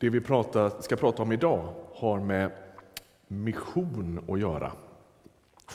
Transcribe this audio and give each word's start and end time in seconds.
Det 0.00 0.10
vi 0.10 0.20
prata, 0.20 0.82
ska 0.82 0.96
prata 0.96 1.22
om 1.22 1.32
idag 1.32 1.74
har 1.94 2.20
med 2.20 2.50
mission 3.28 4.20
att 4.28 4.40
göra 4.40 4.72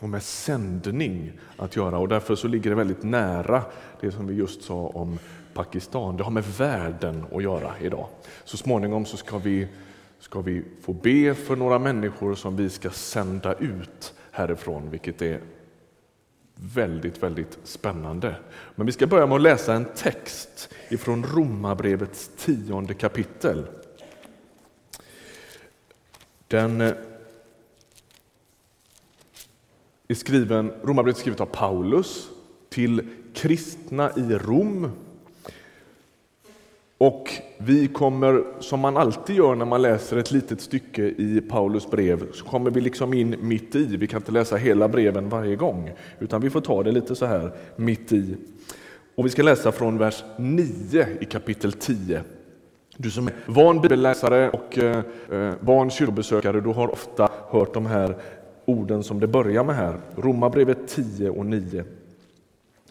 och 0.01 0.09
med 0.09 0.23
sändning 0.23 1.31
att 1.57 1.75
göra 1.75 1.97
och 1.97 2.07
därför 2.07 2.35
så 2.35 2.47
ligger 2.47 2.69
det 2.69 2.75
väldigt 2.75 3.03
nära 3.03 3.63
det 4.01 4.11
som 4.11 4.27
vi 4.27 4.33
just 4.33 4.61
sa 4.61 4.73
om 4.73 5.19
Pakistan. 5.53 6.17
Det 6.17 6.23
har 6.23 6.31
med 6.31 6.43
världen 6.43 7.25
att 7.31 7.43
göra 7.43 7.73
idag. 7.81 8.07
Så 8.43 8.57
småningom 8.57 9.05
så 9.05 9.17
ska 9.17 9.37
vi, 9.37 9.67
ska 10.19 10.41
vi 10.41 10.63
få 10.81 10.93
be 10.93 11.35
för 11.35 11.55
några 11.55 11.79
människor 11.79 12.35
som 12.35 12.55
vi 12.55 12.69
ska 12.69 12.89
sända 12.89 13.53
ut 13.53 14.13
härifrån, 14.31 14.89
vilket 14.89 15.21
är 15.21 15.41
väldigt, 16.55 17.23
väldigt 17.23 17.57
spännande. 17.63 18.35
Men 18.75 18.85
vi 18.85 18.91
ska 18.91 19.07
börja 19.07 19.25
med 19.25 19.35
att 19.35 19.41
läsa 19.41 19.73
en 19.73 19.85
text 19.95 20.69
ifrån 20.89 21.23
Romarbrevets 21.23 22.31
tionde 22.37 22.93
kapitel. 22.93 23.65
Den 26.47 26.81
eh, 26.81 26.93
är 30.07 30.15
skriven, 30.15 30.71
Romarbrevet 30.83 31.17
är 31.17 31.21
skrivet 31.21 31.41
av 31.41 31.45
Paulus 31.45 32.29
till 32.69 33.01
kristna 33.33 34.11
i 34.15 34.21
Rom. 34.21 34.91
Och 36.97 37.29
vi 37.57 37.87
kommer, 37.87 38.43
som 38.59 38.79
man 38.79 38.97
alltid 38.97 39.35
gör 39.35 39.55
när 39.55 39.65
man 39.65 39.81
läser 39.81 40.17
ett 40.17 40.31
litet 40.31 40.61
stycke 40.61 41.03
i 41.03 41.41
Paulus 41.49 41.91
brev, 41.91 42.31
så 42.31 42.45
kommer 42.45 42.71
vi 42.71 42.81
liksom 42.81 43.13
in 43.13 43.35
mitt 43.39 43.75
i. 43.75 43.97
Vi 43.97 44.07
kan 44.07 44.21
inte 44.21 44.31
läsa 44.31 44.55
hela 44.55 44.87
breven 44.87 45.29
varje 45.29 45.55
gång, 45.55 45.91
utan 46.19 46.41
vi 46.41 46.49
får 46.49 46.61
ta 46.61 46.83
det 46.83 46.91
lite 46.91 47.15
så 47.15 47.25
här 47.25 47.51
mitt 47.75 48.11
i. 48.11 48.35
Och 49.15 49.25
vi 49.25 49.29
ska 49.29 49.43
läsa 49.43 49.71
från 49.71 49.97
vers 49.97 50.23
9 50.37 51.07
i 51.19 51.25
kapitel 51.25 51.73
10. 51.73 52.23
Du 52.97 53.11
som 53.11 53.27
är 53.27 53.33
van 53.45 53.81
bibelläsare 53.81 54.49
och 54.49 54.77
eh, 54.77 55.03
eh, 55.31 55.53
van 55.59 55.89
kyrkobesökare, 55.89 56.61
du 56.61 56.69
har 56.69 56.91
ofta 56.91 57.29
hört 57.49 57.73
de 57.73 57.85
här 57.85 58.15
orden 58.65 59.03
som 59.03 59.19
det 59.19 59.27
börjar 59.27 59.63
med 59.63 59.75
här. 59.75 59.99
Romarbrevet 60.15 60.87
10 60.87 61.29
och 61.29 61.45
9 61.45 61.83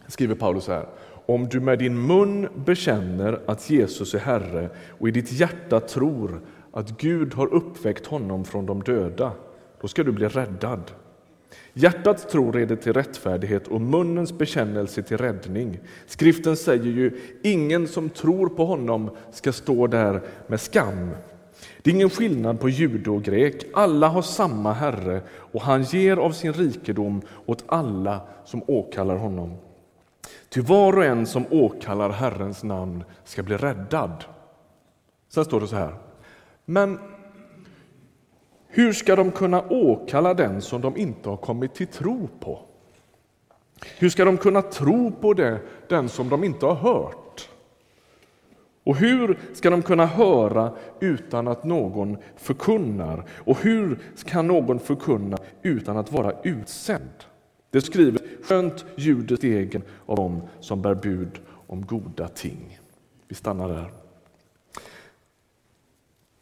skriver 0.07 0.35
Paulus 0.35 0.67
här. 0.67 0.85
Om 1.25 1.49
du 1.49 1.59
med 1.59 1.79
din 1.79 2.07
mun 2.07 2.47
bekänner 2.65 3.39
att 3.45 3.69
Jesus 3.69 4.13
är 4.13 4.19
Herre 4.19 4.69
och 4.99 5.07
i 5.07 5.11
ditt 5.11 5.31
hjärta 5.31 5.79
tror 5.79 6.41
att 6.71 6.97
Gud 6.97 7.33
har 7.33 7.53
uppväckt 7.53 8.05
honom 8.05 8.45
från 8.45 8.65
de 8.65 8.83
döda, 8.83 9.31
då 9.81 9.87
ska 9.87 10.03
du 10.03 10.11
bli 10.11 10.27
räddad. 10.27 10.91
Hjärtats 11.73 12.25
tro 12.25 12.51
leder 12.51 12.75
till 12.75 12.93
rättfärdighet 12.93 13.67
och 13.67 13.81
munnens 13.81 14.33
bekännelse 14.33 15.03
till 15.03 15.17
räddning. 15.17 15.79
Skriften 16.07 16.57
säger 16.57 16.83
ju 16.83 17.19
ingen 17.43 17.87
som 17.87 18.09
tror 18.09 18.49
på 18.49 18.65
honom 18.65 19.09
ska 19.31 19.53
stå 19.53 19.87
där 19.87 20.21
med 20.47 20.61
skam. 20.61 21.09
Det 21.81 21.89
är 21.89 21.95
ingen 21.95 22.09
skillnad 22.09 22.59
på 22.59 22.69
jude 22.69 23.09
och 23.09 23.23
grek. 23.23 23.65
Alla 23.73 24.07
har 24.07 24.21
samma 24.21 24.73
Herre 24.73 25.21
och 25.31 25.61
han 25.61 25.83
ger 25.83 26.17
av 26.17 26.31
sin 26.31 26.53
rikedom 26.53 27.21
åt 27.45 27.63
alla 27.67 28.21
som 28.45 28.63
åkallar 28.67 29.15
honom. 29.15 29.57
Ty 30.49 30.61
var 30.61 30.97
och 30.97 31.05
en 31.05 31.25
som 31.25 31.45
åkallar 31.49 32.09
Herrens 32.09 32.63
namn 32.63 33.03
ska 33.23 33.43
bli 33.43 33.57
räddad. 33.57 34.23
Sen 35.29 35.45
står 35.45 35.61
det 35.61 35.67
så 35.67 35.75
här. 35.75 35.95
Men 36.65 36.99
hur 38.75 38.93
ska 38.93 39.15
de 39.15 39.31
kunna 39.31 39.63
åkalla 39.69 40.33
den 40.33 40.61
som 40.61 40.81
de 40.81 40.97
inte 40.97 41.29
har 41.29 41.37
kommit 41.37 41.73
till 41.73 41.87
tro 41.87 42.29
på? 42.39 42.59
Hur 43.97 44.09
ska 44.09 44.25
de 44.25 44.37
kunna 44.37 44.61
tro 44.61 45.11
på 45.11 45.33
det, 45.33 45.59
den 45.89 46.09
som 46.09 46.29
de 46.29 46.43
inte 46.43 46.65
har 46.65 46.75
hört? 46.75 47.49
Och 48.83 48.95
hur 48.95 49.39
ska 49.53 49.69
de 49.69 49.81
kunna 49.81 50.05
höra 50.05 50.73
utan 50.99 51.47
att 51.47 51.63
någon 51.63 52.17
förkunnar? 52.35 53.25
Och 53.29 53.57
hur 53.61 53.99
kan 54.25 54.47
någon 54.47 54.79
förkunna 54.79 55.37
utan 55.61 55.97
att 55.97 56.11
vara 56.11 56.33
utsänd? 56.43 57.23
Det 57.69 57.81
skriver 57.81 58.21
skönt 58.43 58.85
ljudet 58.95 59.43
egen 59.43 59.81
av 60.05 60.15
dem 60.15 60.41
som 60.59 60.81
bär 60.81 60.95
bud 60.95 61.39
om 61.67 61.85
goda 61.85 62.27
ting. 62.27 62.79
Vi 63.27 63.35
stannar 63.35 63.69
där. 63.69 64.04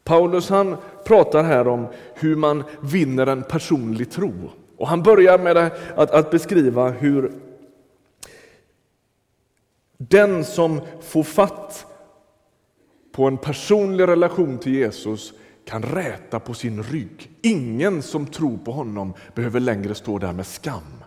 Paulus 0.03 0.49
han 0.49 0.77
pratar 1.05 1.43
här 1.43 1.67
om 1.67 1.87
hur 2.15 2.35
man 2.35 2.63
vinner 2.81 3.27
en 3.27 3.43
personlig 3.43 4.11
tro. 4.11 4.33
Och 4.77 4.87
Han 4.87 5.03
börjar 5.03 5.39
med 5.39 5.57
att, 5.57 6.11
att 6.11 6.31
beskriva 6.31 6.89
hur 6.89 7.31
den 9.97 10.45
som 10.45 10.81
får 11.01 11.23
fatt 11.23 11.85
på 13.11 13.27
en 13.27 13.37
personlig 13.37 14.07
relation 14.07 14.57
till 14.57 14.73
Jesus 14.73 15.33
kan 15.65 15.83
räta 15.83 16.39
på 16.39 16.53
sin 16.53 16.83
rygg. 16.83 17.31
Ingen 17.41 18.01
som 18.01 18.25
tror 18.25 18.57
på 18.57 18.71
honom 18.71 19.13
behöver 19.35 19.59
längre 19.59 19.95
stå 19.95 20.17
där 20.17 20.33
med 20.33 20.47
skam. 20.47 21.03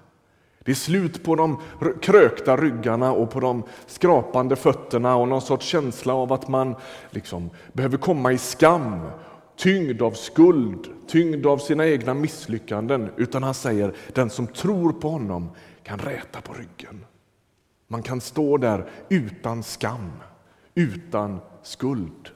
Det 0.67 0.73
är 0.73 0.75
slut 0.75 1.25
på 1.25 1.35
de 1.35 1.61
krökta 2.03 2.57
ryggarna 2.57 3.13
och 3.13 3.31
på 3.31 3.41
de 3.41 3.63
skrapande 3.87 4.57
fötterna 4.57 5.17
och 5.17 5.29
någon 5.29 5.41
sorts 5.41 5.67
känsla 5.67 6.15
av 6.15 6.33
att 6.33 6.49
man 6.49 6.75
liksom 7.11 7.51
behöver 7.73 7.99
komma 7.99 8.33
i 8.33 8.39
skam, 8.39 9.01
tyngd 9.57 10.03
av 10.03 10.11
skuld, 10.11 10.87
tyngd 11.09 11.47
av 11.47 11.59
sina 11.59 11.87
egna 11.87 12.15
misslyckanden. 12.15 13.11
Utan 13.17 13.43
han 13.43 13.55
säger, 13.55 13.95
den 14.15 14.31
som 14.31 14.47
tror 14.47 14.93
på 14.93 15.09
honom 15.09 15.51
kan 15.83 15.99
räta 15.99 16.41
på 16.41 16.53
ryggen. 16.53 17.05
Man 17.89 18.03
kan 18.03 18.21
stå 18.21 18.57
där 18.57 18.91
utan 19.09 19.63
skam, 19.63 20.13
utan 20.75 21.39
skuld. 21.63 22.31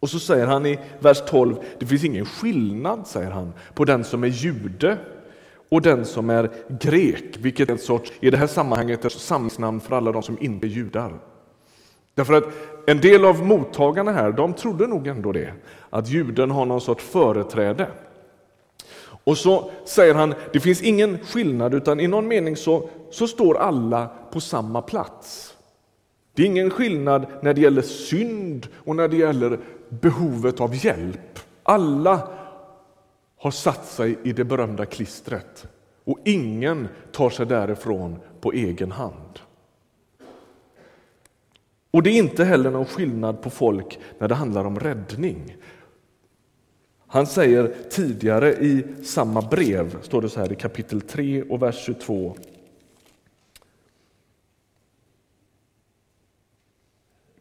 Och 0.00 0.10
så 0.10 0.18
säger 0.18 0.46
han 0.46 0.66
i 0.66 0.78
vers 0.98 1.22
12, 1.28 1.56
det 1.78 1.86
finns 1.86 2.04
ingen 2.04 2.26
skillnad 2.26 3.06
säger 3.06 3.30
han, 3.30 3.52
på 3.74 3.84
den 3.84 4.04
som 4.04 4.24
är 4.24 4.28
jude 4.28 4.98
och 5.68 5.82
den 5.82 6.04
som 6.04 6.30
är 6.30 6.50
grek, 6.80 7.36
vilket 7.38 7.68
är 7.68 7.72
en 7.72 7.78
sorts, 7.78 8.12
i 8.20 8.30
det 8.30 8.36
här 8.36 8.46
sammanhanget 8.46 9.04
ett 9.04 9.12
samlingsnamn 9.12 9.80
för 9.80 9.96
alla 9.96 10.12
de 10.12 10.22
som 10.22 10.38
inte 10.40 10.66
är 10.66 10.68
judar. 10.68 11.18
Därför 12.14 12.32
att 12.32 12.44
en 12.86 13.00
del 13.00 13.24
av 13.24 13.46
mottagarna 13.46 14.12
här, 14.12 14.32
de 14.32 14.54
trodde 14.54 14.86
nog 14.86 15.06
ändå 15.06 15.32
det, 15.32 15.52
att 15.90 16.08
juden 16.08 16.50
har 16.50 16.66
någon 16.66 16.80
sorts 16.80 17.04
företräde. 17.04 17.86
Och 19.24 19.38
så 19.38 19.70
säger 19.84 20.14
han, 20.14 20.34
det 20.52 20.60
finns 20.60 20.82
ingen 20.82 21.18
skillnad 21.18 21.74
utan 21.74 22.00
i 22.00 22.06
någon 22.06 22.28
mening 22.28 22.56
så, 22.56 22.88
så 23.10 23.26
står 23.26 23.58
alla 23.58 24.08
på 24.32 24.40
samma 24.40 24.82
plats. 24.82 25.54
Det 26.34 26.42
är 26.42 26.46
ingen 26.46 26.70
skillnad 26.70 27.26
när 27.42 27.54
det 27.54 27.60
gäller 27.60 27.82
synd 27.82 28.66
och 28.74 28.96
när 28.96 29.08
det 29.08 29.16
gäller 29.16 29.58
behovet 29.90 30.60
av 30.60 30.84
hjälp. 30.84 31.38
Alla 31.62 32.28
har 33.36 33.50
satt 33.50 33.86
sig 33.86 34.18
i 34.22 34.32
det 34.32 34.44
berömda 34.44 34.86
klistret 34.86 35.66
och 36.04 36.18
ingen 36.24 36.88
tar 37.12 37.30
sig 37.30 37.46
därifrån 37.46 38.18
på 38.40 38.52
egen 38.52 38.92
hand. 38.92 39.40
Och 41.90 42.02
det 42.02 42.10
är 42.10 42.18
inte 42.18 42.44
heller 42.44 42.70
någon 42.70 42.86
skillnad 42.86 43.42
på 43.42 43.50
folk 43.50 43.98
när 44.18 44.28
det 44.28 44.34
handlar 44.34 44.64
om 44.64 44.80
räddning. 44.80 45.56
Han 47.06 47.26
säger 47.26 47.74
tidigare 47.90 48.52
i 48.52 48.84
samma 49.04 49.42
brev, 49.42 50.02
står 50.02 50.22
det 50.22 50.28
så 50.28 50.40
här 50.40 50.52
i 50.52 50.56
kapitel 50.56 51.00
3 51.00 51.42
och 51.42 51.62
vers 51.62 51.84
22. 51.84 52.36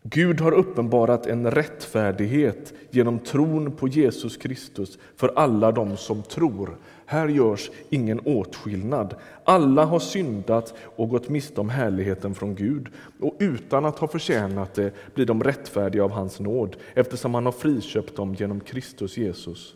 Gud 0.03 0.41
har 0.41 0.51
uppenbarat 0.51 1.25
en 1.25 1.51
rättfärdighet 1.51 2.73
genom 2.89 3.19
tron 3.19 3.71
på 3.71 3.87
Jesus 3.87 4.37
Kristus 4.37 4.99
för 5.15 5.31
alla 5.35 5.71
de 5.71 5.97
som 5.97 6.23
tror. 6.23 6.77
Här 7.05 7.27
görs 7.27 7.71
ingen 7.89 8.19
åtskillnad. 8.19 9.15
Alla 9.43 9.85
har 9.85 9.99
syndat 9.99 10.73
och 10.95 11.09
gått 11.09 11.29
miste 11.29 11.61
om 11.61 11.69
härligheten 11.69 12.35
från 12.35 12.55
Gud 12.55 12.87
och 13.19 13.35
utan 13.39 13.85
att 13.85 13.99
ha 13.99 14.07
förtjänat 14.07 14.73
det 14.73 14.93
blir 15.15 15.25
de 15.25 15.43
rättfärdiga 15.43 16.03
av 16.03 16.11
hans 16.11 16.40
nåd 16.40 16.75
eftersom 16.93 17.34
han 17.34 17.45
har 17.45 17.52
friköpt 17.52 18.16
dem 18.16 18.35
genom 18.35 18.59
Kristus 18.59 19.17
Jesus. 19.17 19.75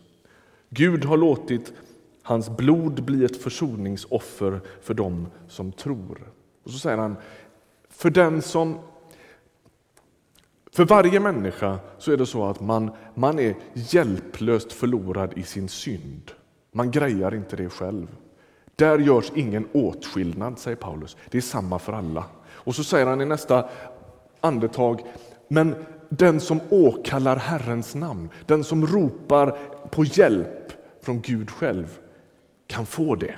Gud 0.70 1.04
har 1.04 1.16
låtit 1.16 1.72
hans 2.22 2.50
blod 2.50 3.04
bli 3.04 3.24
ett 3.24 3.42
försoningsoffer 3.42 4.60
för 4.82 4.94
dem 4.94 5.26
som 5.48 5.72
tror. 5.72 6.32
Och 6.64 6.70
så 6.70 6.78
säger 6.78 6.98
han, 6.98 7.16
för 7.88 8.10
den 8.10 8.42
som 8.42 8.78
för 10.74 10.84
varje 10.84 11.20
människa 11.20 11.78
så 11.98 12.12
är 12.12 12.16
det 12.16 12.26
så 12.26 12.44
att 12.44 12.60
man, 12.60 12.90
man 13.14 13.38
är 13.38 13.54
hjälplöst 13.74 14.72
förlorad 14.72 15.32
i 15.38 15.42
sin 15.42 15.68
synd. 15.68 16.30
Man 16.72 16.90
grejar 16.90 17.34
inte 17.34 17.56
det 17.56 17.68
själv. 17.68 18.06
Där 18.76 18.98
görs 18.98 19.32
ingen 19.34 19.68
åtskillnad, 19.72 20.58
säger 20.58 20.76
Paulus. 20.76 21.16
Det 21.30 21.38
är 21.38 21.42
samma 21.42 21.78
för 21.78 21.92
alla. 21.92 22.24
Och 22.46 22.74
så 22.74 22.84
säger 22.84 23.06
han 23.06 23.20
i 23.20 23.24
nästa 23.24 23.68
andetag, 24.40 25.02
men 25.48 25.74
den 26.08 26.40
som 26.40 26.60
åkallar 26.70 27.36
Herrens 27.36 27.94
namn, 27.94 28.28
den 28.46 28.64
som 28.64 28.86
ropar 28.86 29.58
på 29.90 30.04
hjälp 30.04 30.72
från 31.02 31.20
Gud 31.20 31.50
själv, 31.50 31.98
kan 32.66 32.86
få 32.86 33.14
det. 33.14 33.34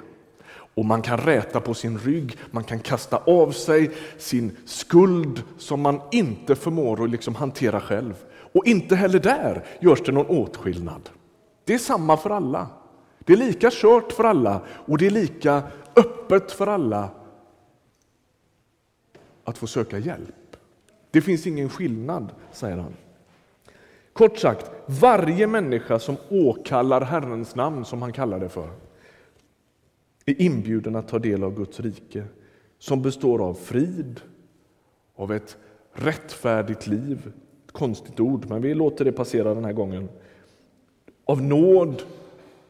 Och 0.76 0.84
man 0.84 1.02
kan 1.02 1.18
räta 1.18 1.60
på 1.60 1.74
sin 1.74 1.98
rygg, 1.98 2.38
man 2.50 2.64
kan 2.64 2.78
kasta 2.78 3.16
av 3.16 3.50
sig 3.50 3.90
sin 4.18 4.56
skuld 4.64 5.42
som 5.58 5.80
man 5.80 6.00
inte 6.12 6.54
förmår 6.54 7.04
att 7.04 7.10
liksom 7.10 7.34
hantera 7.34 7.80
själv. 7.80 8.14
Och 8.52 8.66
inte 8.66 8.96
heller 8.96 9.18
där 9.18 9.64
görs 9.80 10.02
det 10.02 10.12
någon 10.12 10.26
åtskillnad. 10.26 11.10
Det 11.64 11.74
är 11.74 11.78
samma 11.78 12.16
för 12.16 12.30
alla. 12.30 12.68
Det 13.18 13.32
är 13.32 13.36
lika 13.36 13.70
kört 13.72 14.12
för 14.12 14.24
alla 14.24 14.60
och 14.68 14.98
det 14.98 15.06
är 15.06 15.10
lika 15.10 15.62
öppet 15.96 16.52
för 16.52 16.66
alla 16.66 17.10
att 19.44 19.58
få 19.58 19.66
söka 19.66 19.98
hjälp. 19.98 20.56
Det 21.10 21.20
finns 21.20 21.46
ingen 21.46 21.68
skillnad, 21.68 22.32
säger 22.52 22.76
han. 22.76 22.94
Kort 24.12 24.38
sagt, 24.38 24.70
varje 24.86 25.46
människa 25.46 25.98
som 25.98 26.16
åkallar 26.30 27.00
Herrens 27.00 27.54
namn, 27.54 27.84
som 27.84 28.02
han 28.02 28.12
kallar 28.12 28.40
det 28.40 28.48
för, 28.48 28.68
är 30.26 30.42
inbjuden 30.42 30.96
att 30.96 31.08
ta 31.08 31.18
del 31.18 31.44
av 31.44 31.54
Guds 31.54 31.80
rike 31.80 32.24
som 32.78 33.02
består 33.02 33.42
av 33.48 33.54
frid, 33.54 34.20
av 35.16 35.32
ett 35.32 35.56
rättfärdigt 35.92 36.86
liv, 36.86 37.32
ett 37.66 37.72
konstigt 37.72 38.20
ord, 38.20 38.46
men 38.48 38.62
vi 38.62 38.74
låter 38.74 39.04
det 39.04 39.12
passera 39.12 39.54
den 39.54 39.64
här 39.64 39.72
gången, 39.72 40.08
av 41.24 41.42
nåd, 41.42 42.02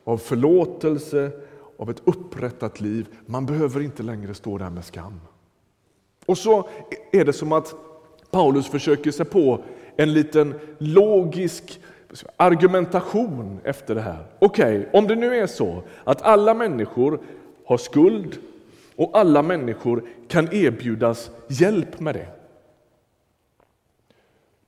av 0.05 0.19
förlåtelse, 0.19 1.31
av 1.77 1.91
ett 1.91 2.03
upprättat 2.05 2.81
liv. 2.81 3.07
Man 3.27 3.47
behöver 3.47 3.81
inte 3.81 4.03
längre 4.03 4.35
stå 4.35 4.59
där 4.59 4.71
med 4.71 4.85
skam. 4.85 5.21
Och 6.27 6.39
så 6.39 6.69
är 7.13 7.25
det 7.25 7.33
som 7.33 7.53
att 7.53 7.75
Paulus 8.31 8.67
försöker 8.67 9.11
sig 9.11 9.27
på 9.27 9.63
en 9.97 10.13
liten 10.13 10.55
logisk 10.79 11.81
argumentation 12.37 13.61
efter 13.65 13.95
det 13.95 14.01
här. 14.01 14.27
Okej, 14.39 14.79
okay, 14.79 15.01
om 15.01 15.07
det 15.07 15.15
nu 15.15 15.37
är 15.37 15.47
så 15.47 15.83
att 16.05 16.23
alla 16.23 16.55
människor 16.55 17.21
har 17.67 17.77
skuld 17.77 18.39
och 18.97 19.19
alla 19.19 19.43
människor 19.43 20.05
kan 20.29 20.55
erbjudas 20.55 21.31
hjälp 21.49 22.01
med 22.01 22.15
det. 22.15 22.29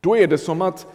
Då 0.01 0.17
är 0.17 0.27
det 0.27 0.39
som 0.39 0.63
att 0.63 0.87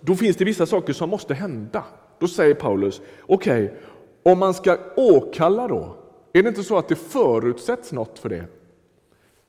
då 0.00 0.14
finns 0.14 0.36
det 0.36 0.44
vissa 0.44 0.66
saker 0.66 0.92
som 0.92 1.10
måste 1.10 1.34
hända. 1.34 1.84
Då 2.18 2.28
säger 2.28 2.54
Paulus, 2.54 3.00
okej, 3.20 3.64
okay, 3.64 3.76
om 4.22 4.38
man 4.38 4.54
ska 4.54 4.78
åkalla 4.96 5.68
då, 5.68 5.96
är 6.32 6.42
det 6.42 6.48
inte 6.48 6.62
så 6.62 6.78
att 6.78 6.88
det 6.88 6.96
förutsätts 6.96 7.92
något 7.92 8.18
för 8.18 8.28
det? 8.28 8.44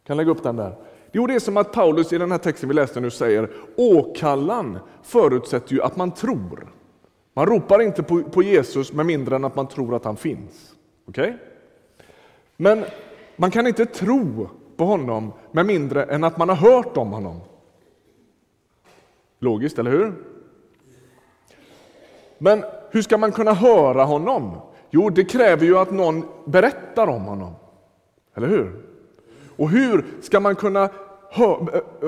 Kan 0.04 0.18
lägga 0.18 0.32
upp 0.32 0.44
den 0.44 0.56
där. 0.56 0.76
Jo, 1.12 1.28
det 1.28 1.34
är 1.34 1.40
som 1.40 1.58
att 1.58 1.72
Paulus 1.72 2.14
i 2.14 2.18
den 2.18 2.32
här 2.32 2.38
texten 2.38 2.70
vi 2.70 2.76
läste 2.76 3.00
nu 3.00 3.10
säger, 3.10 3.50
åkallan 3.76 4.80
förutsätter 5.04 5.74
ju 5.74 5.82
att 5.82 5.96
man 5.96 6.12
tror. 6.12 6.74
Man 7.34 7.46
ropar 7.46 7.82
inte 7.82 8.04
på, 8.04 8.24
på 8.24 8.44
Jesus 8.44 8.94
med 8.94 9.06
mindre 9.06 9.36
än 9.36 9.46
att 9.46 9.56
man 9.56 9.68
tror 9.68 9.96
att 9.96 10.06
han 10.06 10.18
finns. 10.18 10.77
Okej? 11.08 11.30
Okay? 11.30 11.34
Men 12.58 12.86
man 13.36 13.52
kan 13.52 13.68
inte 13.68 13.86
tro 13.86 14.50
på 14.78 14.86
honom 14.86 15.34
med 15.52 15.66
mindre 15.66 16.04
än 16.04 16.24
att 16.24 16.38
man 16.38 16.50
har 16.50 16.56
hört 16.56 16.98
om 16.98 17.12
honom. 17.12 17.42
Logiskt, 19.40 19.80
eller 19.80 19.92
hur? 19.92 20.14
Men 22.38 22.64
hur 22.92 23.02
ska 23.02 23.18
man 23.18 23.32
kunna 23.32 23.54
höra 23.54 24.04
honom? 24.04 24.62
Jo, 24.90 25.10
det 25.10 25.24
kräver 25.24 25.66
ju 25.66 25.78
att 25.78 25.92
någon 25.92 26.26
berättar 26.46 27.08
om 27.08 27.22
honom. 27.22 27.54
Eller 28.36 28.48
hur? 28.48 28.84
Och 29.56 29.70
hur 29.70 30.06
ska 30.22 30.40
man 30.40 30.56
kunna 30.56 30.84
eh, 30.84 31.58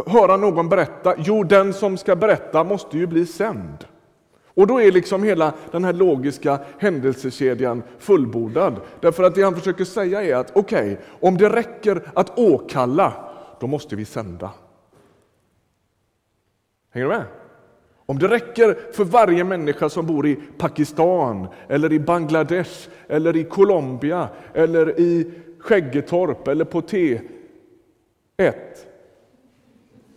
höra 0.08 0.38
någon 0.38 0.70
berätta? 0.70 1.16
Jo, 1.18 1.44
den 1.44 1.74
som 1.74 1.98
ska 1.98 2.16
berätta 2.16 2.64
måste 2.64 2.98
ju 2.98 3.08
bli 3.08 3.26
sänd. 3.26 3.86
Och 4.60 4.68
då 4.68 4.82
är 4.82 4.92
liksom 4.92 5.24
hela 5.24 5.54
den 5.72 5.84
här 5.84 5.94
logiska 5.94 6.60
händelsekedjan 6.78 7.84
fullbordad. 8.00 8.82
Därför 9.00 9.24
att 9.24 9.36
det 9.36 9.44
han 9.44 9.56
försöker 9.56 9.86
säga 9.86 10.24
är 10.24 10.36
att 10.36 10.52
okej, 10.56 10.94
okay, 10.94 11.06
om 11.20 11.38
det 11.38 11.50
räcker 11.50 12.02
att 12.14 12.40
åkalla, 12.40 13.14
då 13.60 13.68
måste 13.68 13.96
vi 13.96 14.06
sända. 14.06 14.52
Hänger 16.92 17.08
du 17.08 17.14
med? 17.14 17.24
Om 18.06 18.20
det 18.20 18.28
räcker 18.28 18.78
för 18.94 19.04
varje 19.04 19.44
människa 19.44 19.90
som 19.90 20.06
bor 20.08 20.28
i 20.28 20.36
Pakistan, 20.58 21.48
eller 21.68 21.94
i 21.94 22.00
Bangladesh, 22.00 22.90
eller 23.08 23.36
i 23.36 23.44
Colombia, 23.44 24.30
eller 24.54 25.00
i 25.00 25.32
Skäggetorp, 25.60 26.48
eller 26.48 26.66
på 26.66 26.82
T1. 26.82 27.22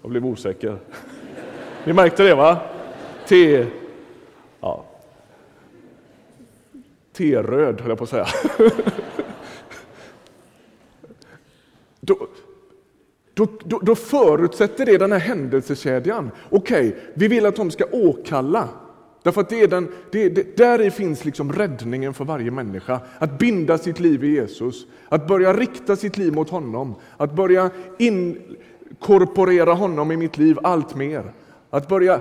Jag 0.03 0.11
blev 0.11 0.27
osäker. 0.27 0.79
Ni 1.85 1.93
märkte 1.93 2.23
det 2.23 2.35
va? 2.35 2.61
T 3.29 3.67
Ja. 4.63 4.85
T-röd, 7.17 7.81
höll 7.81 7.89
jag 7.89 7.99
på 7.99 8.05
att 8.05 8.11
säga. 8.11 8.27
då, 12.01 12.17
då, 13.35 13.47
då, 13.65 13.79
då, 13.79 13.95
förutsätter 13.95 14.87
det 14.87 14.99
den 14.99 15.13
här 15.13 15.19
händelsekedjan. 15.19 16.31
Okej, 16.51 16.89
okay, 16.89 17.01
vi 17.15 17.29
vill 17.29 17.47
att 17.47 17.57
de 17.57 17.71
ska 17.71 17.85
åkalla. 17.93 18.69
Därför 19.23 19.41
att 19.41 19.49
det 19.49 19.61
är 19.61 19.69
den, 19.69 19.89
det, 20.11 20.29
det, 20.29 20.57
där 20.57 20.91
finns 20.91 21.25
liksom 21.25 21.53
räddningen 21.53 22.15
för 22.15 22.25
varje 22.25 22.51
människa. 22.51 23.01
Att 23.19 23.39
binda 23.39 23.79
sitt 23.79 24.01
liv 24.01 24.25
i 24.25 24.29
Jesus, 24.29 24.87
att 25.09 25.29
börja 25.29 25.53
rikta 25.53 25.97
sitt 25.97 26.17
liv 26.17 26.33
mot 26.33 26.51
honom, 26.51 26.95
att 27.17 27.33
börja 27.33 27.71
inkorporera 27.99 29.73
honom 29.73 30.13
i 30.13 30.17
mitt 30.17 30.39
liv 30.39 30.59
allt 30.63 30.95
mer. 30.95 31.33
Att 31.71 31.89
börja 31.89 32.21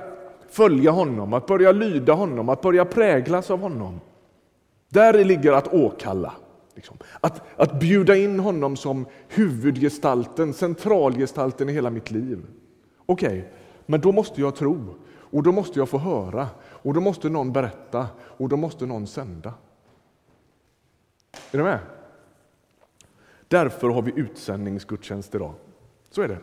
följa 0.50 0.92
honom, 0.92 1.34
att 1.34 1.48
börja 1.48 1.72
lyda 1.72 2.14
honom, 2.14 2.50
att 2.50 2.62
börja 2.62 2.86
präglas 2.86 3.52
av 3.52 3.60
honom. 3.60 4.00
Där 4.92 5.24
ligger 5.24 5.52
att 5.52 5.74
åkalla. 5.74 6.34
Liksom. 6.76 6.98
Att, 7.22 7.42
att 7.56 7.80
bjuda 7.80 8.16
in 8.16 8.40
honom 8.40 8.76
som 8.78 9.06
huvudgestalten, 9.28 10.54
centralgestalten 10.54 11.70
i 11.70 11.74
hela 11.74 11.90
mitt 11.90 12.12
liv. 12.12 12.46
Okej, 13.06 13.28
okay, 13.28 13.44
men 13.86 14.02
då 14.02 14.12
måste 14.12 14.42
jag 14.42 14.56
tro 14.56 14.96
och 15.14 15.44
då 15.44 15.52
måste 15.52 15.80
jag 15.80 15.90
få 15.90 15.98
höra 15.98 16.48
och 16.62 16.94
då 16.94 17.02
måste 17.02 17.30
någon 17.30 17.54
berätta 17.54 18.08
och 18.20 18.50
då 18.50 18.58
måste 18.58 18.86
någon 18.86 19.08
sända. 19.08 19.54
Är 21.52 21.58
du 21.58 21.64
med? 21.64 21.80
Därför 23.48 23.90
har 23.90 24.02
vi 24.02 24.14
utsändningsgudstjänst 24.16 25.36
idag. 25.36 25.54
Så 26.10 26.22
är 26.22 26.28
det. 26.28 26.38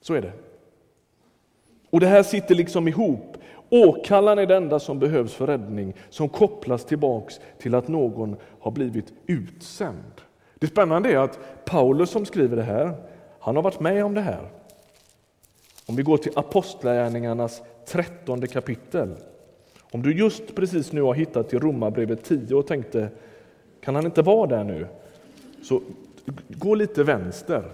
Så 0.00 0.14
är 0.14 0.22
det. 0.22 0.32
Och 1.92 2.00
det 2.00 2.06
här 2.06 2.22
sitter 2.22 2.54
liksom 2.54 2.88
ihop. 2.88 3.36
Åkallan 3.70 4.38
är 4.38 4.46
det 4.46 4.56
enda 4.56 4.80
som 4.80 4.98
behövs 4.98 5.34
för 5.34 5.46
räddning, 5.46 5.94
som 6.10 6.28
kopplas 6.28 6.84
tillbaks 6.84 7.40
till 7.58 7.74
att 7.74 7.88
någon 7.88 8.36
har 8.60 8.70
blivit 8.70 9.12
utsänd. 9.26 10.12
Det 10.54 10.66
spännande 10.66 11.12
är 11.12 11.18
att 11.18 11.38
Paulus 11.64 12.10
som 12.10 12.26
skriver 12.26 12.56
det 12.56 12.62
här, 12.62 12.94
han 13.40 13.56
har 13.56 13.62
varit 13.62 13.80
med 13.80 14.04
om 14.04 14.14
det 14.14 14.20
här. 14.20 14.48
Om 15.86 15.96
vi 15.96 16.02
går 16.02 16.16
till 16.16 16.32
Apostlagärningarnas 16.38 17.62
trettonde 17.86 18.46
kapitel. 18.46 19.14
Om 19.90 20.02
du 20.02 20.18
just 20.18 20.54
precis 20.54 20.92
nu 20.92 21.02
har 21.02 21.14
hittat 21.14 21.48
till 21.48 21.60
Romarbrevet 21.60 22.24
10 22.24 22.54
och 22.54 22.66
tänkte, 22.66 23.08
kan 23.80 23.94
han 23.94 24.04
inte 24.04 24.22
vara 24.22 24.46
där 24.46 24.64
nu? 24.64 24.86
Så 25.62 25.80
gå 26.48 26.74
lite 26.74 27.04
vänster. 27.04 27.64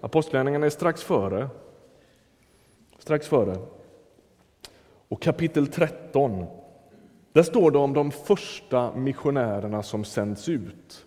Apostlagärningarna 0.00 0.66
är 0.66 0.70
strax 0.70 1.02
före 1.02 1.48
strax 3.06 3.28
före. 3.28 3.56
Och 5.08 5.22
kapitel 5.22 5.66
13, 5.66 6.46
där 7.32 7.42
står 7.42 7.70
det 7.70 7.78
om 7.78 7.92
de 7.92 8.10
första 8.10 8.96
missionärerna 8.96 9.82
som 9.82 10.04
sänds 10.04 10.48
ut 10.48 11.06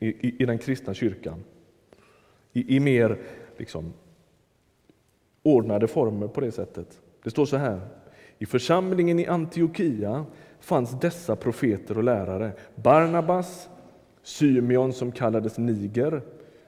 i, 0.00 0.06
i, 0.06 0.42
i 0.42 0.46
den 0.46 0.58
kristna 0.58 0.94
kyrkan. 0.94 1.44
I, 2.52 2.76
i 2.76 2.80
mer 2.80 3.18
liksom, 3.56 3.92
ordnade 5.42 5.88
former 5.88 6.28
på 6.28 6.40
det 6.40 6.52
sättet. 6.52 7.00
Det 7.22 7.30
står 7.30 7.46
så 7.46 7.56
här. 7.56 7.80
I 8.38 8.46
församlingen 8.46 9.18
i 9.18 9.26
Antiochia 9.26 10.26
fanns 10.60 11.00
dessa 11.00 11.36
profeter 11.36 11.96
och 11.96 12.04
lärare. 12.04 12.52
Barnabas, 12.74 13.68
Symeon 14.22 14.92
som 14.92 15.12
kallades 15.12 15.58
Niger, 15.58 16.22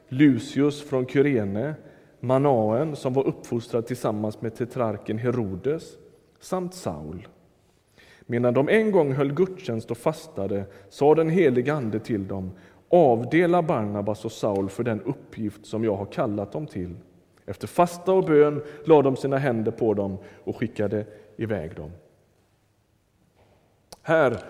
Lucius 0.09 0.83
från 0.83 1.07
Kyrene, 1.07 1.75
Manaen 2.21 2.97
som 2.97 3.13
var 3.13 3.27
uppfostrad 3.27 3.87
tillsammans 3.87 4.41
med 4.41 4.55
tetrarken 4.55 5.19
Herodes 5.19 5.97
samt 6.41 6.75
Saul. 6.75 7.29
Medan 8.21 8.55
de 8.55 8.69
en 8.69 8.91
gång 8.91 9.13
höll 9.13 9.33
gudstjänst 9.33 9.91
och 9.91 9.99
fastade 9.99 10.65
sa 10.89 11.15
den 11.15 11.31
helige 11.31 11.75
Ande 11.75 12.01
till 12.01 12.29
dem 12.29 12.51
avdela 12.89 13.63
Barnabas 13.63 14.25
och 14.25 14.33
Saul 14.33 14.69
för 14.69 14.85
den 14.85 15.01
uppgift 15.03 15.67
som 15.67 15.85
jag 15.85 15.97
har 15.97 16.07
kallat 16.07 16.53
dem 16.53 16.67
till. 16.67 16.95
Efter 17.47 17.67
fasta 17.67 18.13
och 18.13 18.25
bön 18.25 18.63
lade 18.85 19.03
de 19.03 19.17
sina 19.17 19.39
händer 19.39 19.73
på 19.73 19.95
dem 19.95 20.19
och 20.45 20.57
skickade 20.57 21.07
iväg 21.37 21.75
dem. 21.75 21.91
Här 24.03 24.43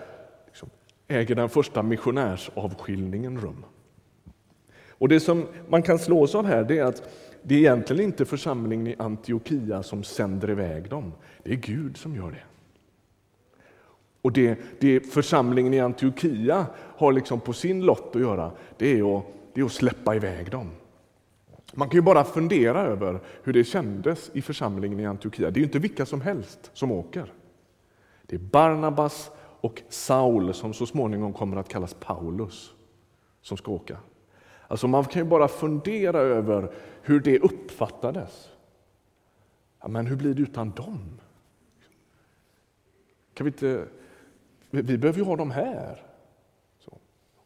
liksom, 0.45 0.69
äger 1.07 1.35
den 1.35 1.49
första 1.49 1.83
missionärsavskiljningen 1.83 3.39
rum. 3.39 3.65
Och 4.89 5.09
Det 5.09 5.19
som 5.19 5.47
man 5.67 5.83
kan 5.83 5.99
slås 5.99 6.35
av 6.35 6.45
här 6.45 6.63
det 6.63 6.77
är 6.77 6.83
att 6.83 7.09
det 7.43 7.55
är 7.55 7.59
egentligen 7.59 8.03
inte 8.03 8.25
församlingen 8.25 8.87
i 8.87 8.95
Antiochia 8.99 9.83
som 9.83 10.03
sänder 10.03 10.49
iväg 10.49 10.89
dem. 10.89 11.13
Det 11.43 11.51
är 11.51 11.55
Gud 11.55 11.97
som 11.97 12.15
gör 12.15 12.31
det. 12.31 12.43
Och 14.21 14.31
det, 14.31 14.59
det 14.79 14.99
församlingen 14.99 15.73
i 15.73 15.79
Antiochia 15.79 16.65
har 16.75 17.11
liksom 17.11 17.39
på 17.39 17.53
sin 17.53 17.81
lott 17.81 18.15
att 18.15 18.21
göra, 18.21 18.51
det 18.77 18.99
är 18.99 19.17
att, 19.17 19.25
det 19.53 19.61
är 19.61 19.65
att 19.65 19.71
släppa 19.71 20.15
iväg 20.15 20.51
dem. 20.51 20.69
Man 21.73 21.89
kan 21.89 21.97
ju 21.97 22.01
bara 22.01 22.23
fundera 22.23 22.81
över 22.81 23.19
hur 23.43 23.53
det 23.53 23.63
kändes 23.63 24.31
i 24.33 24.41
församlingen 24.41 24.99
i 24.99 25.05
Antiochia. 25.05 25.51
Det 25.51 25.57
är 25.57 25.61
ju 25.61 25.65
inte 25.65 25.79
vilka 25.79 26.05
som 26.05 26.21
helst 26.21 26.71
som 26.73 26.91
åker. 26.91 27.33
Det 28.25 28.35
är 28.35 28.39
Barnabas 28.39 29.31
och 29.61 29.81
Saul, 29.89 30.53
som 30.53 30.73
så 30.73 30.85
småningom 30.85 31.33
kommer 31.33 31.57
att 31.57 31.69
kallas 31.69 31.93
Paulus, 31.93 32.73
som 33.41 33.57
ska 33.57 33.71
åka. 33.71 33.97
Alltså 34.69 34.87
man 34.87 35.05
kan 35.05 35.21
ju 35.21 35.29
bara 35.29 35.47
fundera 35.47 36.19
över 36.19 36.71
hur 37.01 37.19
det 37.19 37.39
uppfattades. 37.39 38.49
Ja, 39.81 39.87
men 39.87 40.07
hur 40.07 40.15
blir 40.15 40.33
det 40.33 40.41
utan 40.41 40.71
dem? 40.71 41.19
Kan 43.33 43.45
vi, 43.45 43.47
inte, 43.49 43.85
vi 44.69 44.97
behöver 44.97 45.19
ju 45.19 45.25
ha 45.25 45.35
dem 45.35 45.51
här. 45.51 46.03
Så. 46.79 46.97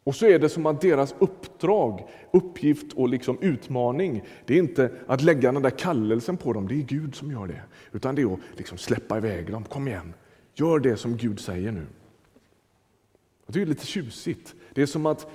Och 0.04 0.14
så 0.14 0.26
är 0.26 0.38
det 0.38 0.48
som 0.48 0.66
att 0.66 0.80
deras 0.80 1.14
uppdrag, 1.18 2.08
uppgift 2.30 2.92
och 2.92 3.08
liksom 3.08 3.38
utmaning, 3.40 4.24
det 4.46 4.54
är 4.54 4.58
inte 4.58 4.92
att 5.06 5.22
lägga 5.22 5.52
den 5.52 5.62
där 5.62 5.78
kallelsen 5.78 6.36
på 6.36 6.52
dem, 6.52 6.68
det 6.68 6.74
är 6.74 6.82
Gud 6.82 7.14
som 7.14 7.32
gör 7.32 7.46
det. 7.46 7.62
Utan 7.92 8.14
det 8.14 8.22
är 8.22 8.32
att 8.32 8.40
liksom 8.56 8.78
släppa 8.78 9.16
iväg 9.16 9.50
dem. 9.50 9.64
Kom 9.64 9.88
igen, 9.88 10.14
gör 10.54 10.78
det 10.78 10.96
som 10.96 11.16
Gud 11.16 11.40
säger 11.40 11.72
nu. 11.72 11.86
Det 13.46 13.62
är 13.62 13.66
lite 13.66 13.86
tjusigt. 13.86 14.54
Det 14.74 14.82
är 14.82 14.86
som 14.86 15.06
att 15.06 15.26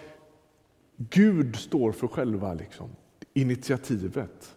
Gud 1.10 1.56
står 1.56 1.92
för 1.92 2.08
själva 2.08 2.54
liksom, 2.54 2.90
initiativet. 3.34 4.56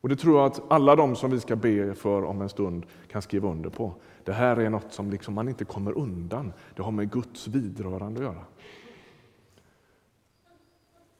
Och 0.00 0.08
Det 0.08 0.16
tror 0.16 0.38
jag 0.38 0.46
att 0.46 0.62
alla 0.68 0.96
de 0.96 1.16
som 1.16 1.30
vi 1.30 1.40
ska 1.40 1.56
be 1.56 1.94
för 1.94 2.24
om 2.24 2.42
en 2.42 2.48
stund 2.48 2.86
kan 3.08 3.22
skriva 3.22 3.48
under 3.48 3.70
på. 3.70 3.94
Det 4.24 4.32
här 4.32 4.56
är 4.56 4.70
något 4.70 4.92
som 4.92 5.10
liksom 5.10 5.34
man 5.34 5.48
inte 5.48 5.64
kommer 5.64 5.98
undan. 5.98 6.52
Det 6.76 6.82
har 6.82 6.90
med 6.90 7.10
Guds 7.10 7.48
vidrörande 7.48 8.20
att 8.20 8.34
göra. 8.34 8.44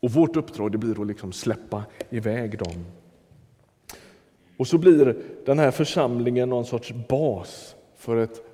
Och 0.01 0.11
Vårt 0.11 0.37
uppdrag 0.37 0.73
det 0.73 0.79
blir 0.79 1.01
att 1.01 1.07
liksom 1.07 1.33
släppa 1.33 1.85
iväg 2.11 2.59
dem. 2.59 2.85
Och 4.57 4.67
så 4.67 4.79
blir 4.79 5.17
den 5.47 5.59
här 5.59 5.71
församlingen 5.71 6.49
någon 6.49 6.65
sorts 6.65 6.93
bas 7.09 7.77
för 7.97 8.17
ett, 8.17 8.50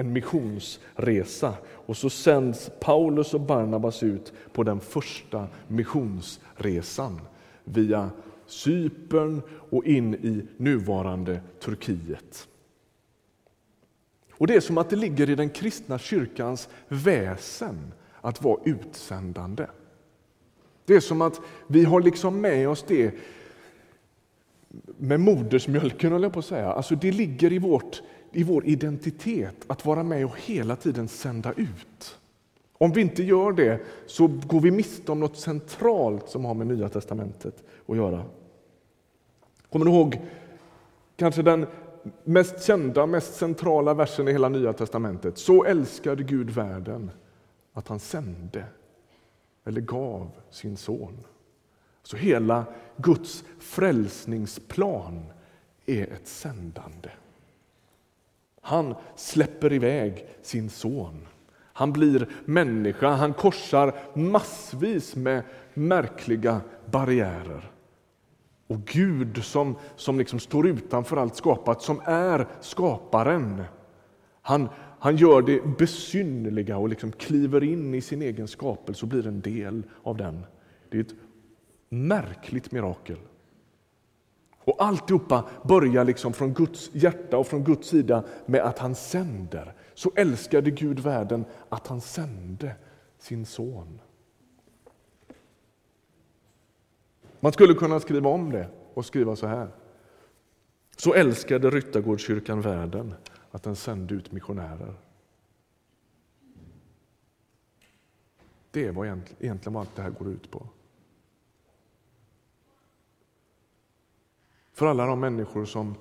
en 0.00 0.12
missionsresa. 0.12 1.54
Och 1.68 1.96
så 1.96 2.10
sänds 2.10 2.70
Paulus 2.80 3.34
och 3.34 3.40
Barnabas 3.40 4.02
ut 4.02 4.32
på 4.52 4.62
den 4.62 4.80
första 4.80 5.48
missionsresan 5.68 7.20
via 7.64 8.10
Cypern 8.46 9.42
och 9.70 9.84
in 9.84 10.14
i 10.14 10.46
nuvarande 10.56 11.40
Turkiet. 11.60 12.48
Och 14.32 14.46
Det 14.46 14.54
är 14.54 14.60
som 14.60 14.78
att 14.78 14.90
det 14.90 14.96
ligger 14.96 15.30
i 15.30 15.34
den 15.34 15.50
kristna 15.50 15.98
kyrkans 15.98 16.68
väsen 16.88 17.92
att 18.20 18.42
vara 18.42 18.60
utsändande. 18.64 19.66
Det 20.84 20.94
är 20.94 21.00
som 21.00 21.22
att 21.22 21.40
vi 21.66 21.84
har 21.84 22.00
liksom 22.00 22.40
med 22.40 22.68
oss 22.68 22.84
det 22.88 23.14
med 24.96 25.20
modersmjölken, 25.20 26.12
höll 26.12 26.22
jag 26.22 26.32
på 26.32 26.38
att 26.38 26.44
säga. 26.44 26.72
Alltså 26.72 26.94
det 26.94 27.12
ligger 27.12 27.52
i, 27.52 27.58
vårt, 27.58 28.02
i 28.32 28.42
vår 28.42 28.66
identitet 28.66 29.56
att 29.66 29.86
vara 29.86 30.02
med 30.02 30.24
och 30.24 30.40
hela 30.40 30.76
tiden 30.76 31.08
sända 31.08 31.52
ut. 31.52 32.18
Om 32.78 32.92
vi 32.92 33.00
inte 33.00 33.22
gör 33.22 33.52
det 33.52 33.80
så 34.06 34.26
går 34.26 34.60
vi 34.60 34.70
miste 34.70 35.12
om 35.12 35.20
något 35.20 35.36
centralt 35.36 36.28
som 36.28 36.44
har 36.44 36.54
med 36.54 36.66
Nya 36.66 36.88
testamentet 36.88 37.64
att 37.86 37.96
göra. 37.96 38.24
Kommer 39.70 39.84
du 39.84 39.92
ihåg 39.92 40.20
kanske 41.16 41.42
den 41.42 41.66
mest 42.24 42.64
kända, 42.64 43.06
mest 43.06 43.34
centrala 43.34 43.94
versen 43.94 44.28
i 44.28 44.32
hela 44.32 44.48
Nya 44.48 44.72
testamentet? 44.72 45.38
Så 45.38 45.64
älskade 45.64 46.22
Gud 46.22 46.50
världen 46.50 47.10
att 47.72 47.88
han 47.88 47.98
sände, 47.98 48.64
eller 49.64 49.80
gav, 49.80 50.30
sin 50.50 50.76
son. 50.76 51.18
Så 52.02 52.16
hela 52.16 52.64
Guds 52.96 53.44
frälsningsplan 53.58 55.24
är 55.86 56.12
ett 56.12 56.26
sändande. 56.28 57.10
Han 58.60 58.94
släpper 59.16 59.72
iväg 59.72 60.26
sin 60.42 60.70
son. 60.70 61.26
Han 61.72 61.92
blir 61.92 62.28
människa, 62.44 63.10
han 63.10 63.32
korsar 63.32 63.94
massvis 64.14 65.16
med 65.16 65.42
märkliga 65.74 66.60
barriärer. 66.90 67.70
Och 68.66 68.84
Gud 68.84 69.44
som, 69.44 69.76
som 69.96 70.18
liksom 70.18 70.38
står 70.38 70.66
utanför 70.66 71.16
allt 71.16 71.36
skapat, 71.36 71.82
som 71.82 72.00
är 72.04 72.46
skaparen, 72.60 73.62
han, 74.42 74.68
han 74.98 75.16
gör 75.16 75.42
det 75.42 75.78
besynnerliga 75.78 76.78
och 76.78 76.88
liksom 76.88 77.12
kliver 77.12 77.62
in 77.62 77.94
i 77.94 78.00
sin 78.00 78.22
egen 78.22 78.48
skapelse 78.48 79.02
och 79.02 79.08
blir 79.08 79.26
en 79.26 79.40
del 79.40 79.82
av 80.02 80.16
den. 80.16 80.44
Det 80.90 80.96
är 80.96 81.00
ett 81.00 81.14
märkligt 81.90 82.72
mirakel. 82.72 83.18
Och 84.64 84.82
alltihopa 84.84 85.48
börjar 85.64 86.04
liksom 86.04 86.32
från 86.32 86.54
Guds 86.54 86.90
hjärta 86.92 87.38
och 87.38 87.46
från 87.46 87.64
Guds 87.64 87.88
sida 87.88 88.24
med 88.46 88.60
att 88.60 88.78
han 88.78 88.94
sänder. 88.94 89.74
Så 89.94 90.12
älskade 90.16 90.70
Gud 90.70 90.98
världen 90.98 91.44
att 91.68 91.86
han 91.86 92.00
sände 92.00 92.76
sin 93.18 93.46
son. 93.46 94.00
Man 97.40 97.52
skulle 97.52 97.74
kunna 97.74 98.00
skriva 98.00 98.30
om 98.30 98.50
det 98.52 98.68
och 98.94 99.06
skriva 99.06 99.36
så 99.36 99.46
här. 99.46 99.68
Så 100.96 101.14
älskade 101.14 101.70
Ryttargårdskyrkan 101.70 102.60
världen 102.60 103.14
att 103.50 103.62
den 103.62 103.76
sände 103.76 104.14
ut 104.14 104.32
missionärer. 104.32 104.94
Det 108.70 108.86
är 108.86 108.92
vad 108.92 109.06
egentligen 109.06 109.72
vad 109.72 109.80
allt 109.80 109.96
det 109.96 110.02
här 110.02 110.10
går 110.10 110.28
ut 110.28 110.50
på. 110.50 110.66
För 114.80 114.86
alla 114.86 115.06
de 115.06 115.20
människor 115.20 115.64
som 115.64 115.94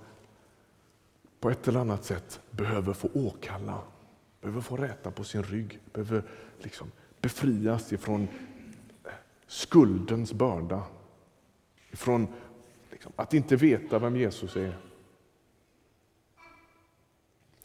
på 1.39 1.50
ett 1.50 1.67
eller 1.67 1.79
annat 1.79 2.03
sätt 2.03 2.39
behöver 2.51 2.93
få 2.93 3.09
åkalla, 3.13 3.81
behöver 4.41 4.62
få 4.62 4.77
räta 4.77 5.12
på 5.12 5.24
sin 5.24 5.43
rygg, 5.43 5.79
behöver 5.93 6.24
liksom 6.57 6.91
befrias 7.21 7.93
ifrån 7.93 8.27
eh, 9.05 9.12
skuldens 9.48 10.33
börda, 10.33 10.83
ifrån 11.91 12.27
liksom, 12.91 13.12
att 13.15 13.33
inte 13.33 13.55
veta 13.55 14.00
vem 14.00 14.15
Jesus 14.15 14.55
är. 14.55 14.77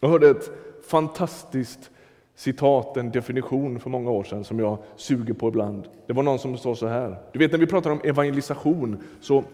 Jag 0.00 0.08
hörde 0.08 0.30
ett 0.30 0.50
fantastiskt 0.84 1.90
citat, 2.34 2.96
en 2.96 3.10
definition 3.10 3.80
för 3.80 3.90
många 3.90 4.10
år 4.10 4.24
sedan 4.24 4.44
som 4.44 4.58
jag 4.58 4.78
suger 4.96 5.34
på 5.34 5.48
ibland. 5.48 5.88
Det 6.06 6.12
var 6.12 6.22
någon 6.22 6.38
som 6.38 6.58
sa 6.58 6.74
så 6.74 6.86
här. 6.86 7.18
Du 7.32 7.38
vet 7.38 7.52
när 7.52 7.58
vi 7.58 7.66
pratar 7.66 7.90
om 7.90 8.00
evangelisation 8.04 9.02
så 9.20 9.44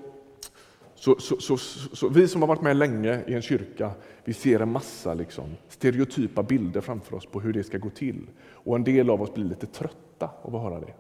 så, 1.01 1.17
så, 1.19 1.41
så, 1.41 1.57
så, 1.97 2.09
vi 2.09 2.29
som 2.29 2.43
har 2.43 2.49
varit 2.49 2.63
med 2.63 2.77
länge 2.77 3.23
i 3.27 3.35
en 3.35 3.43
kyrka, 3.43 3.91
vi 4.25 4.33
ser 4.33 4.61
en 4.61 4.73
massa 4.73 5.15
liksom, 5.15 5.57
stereotypa 5.69 6.43
bilder 6.43 6.81
framför 6.81 7.17
oss 7.17 7.27
på 7.27 7.41
hur 7.41 7.53
det 7.53 7.65
ska 7.65 7.79
gå 7.79 7.91
till. 7.91 8.27
Och 8.53 8.77
en 8.77 8.85
del 8.85 9.11
av 9.11 9.23
oss 9.23 9.35
blir 9.35 9.45
lite 9.45 9.67
trötta 9.67 10.31
av 10.43 10.57
att 10.57 10.63
höra 10.63 10.81
det. 10.81 10.95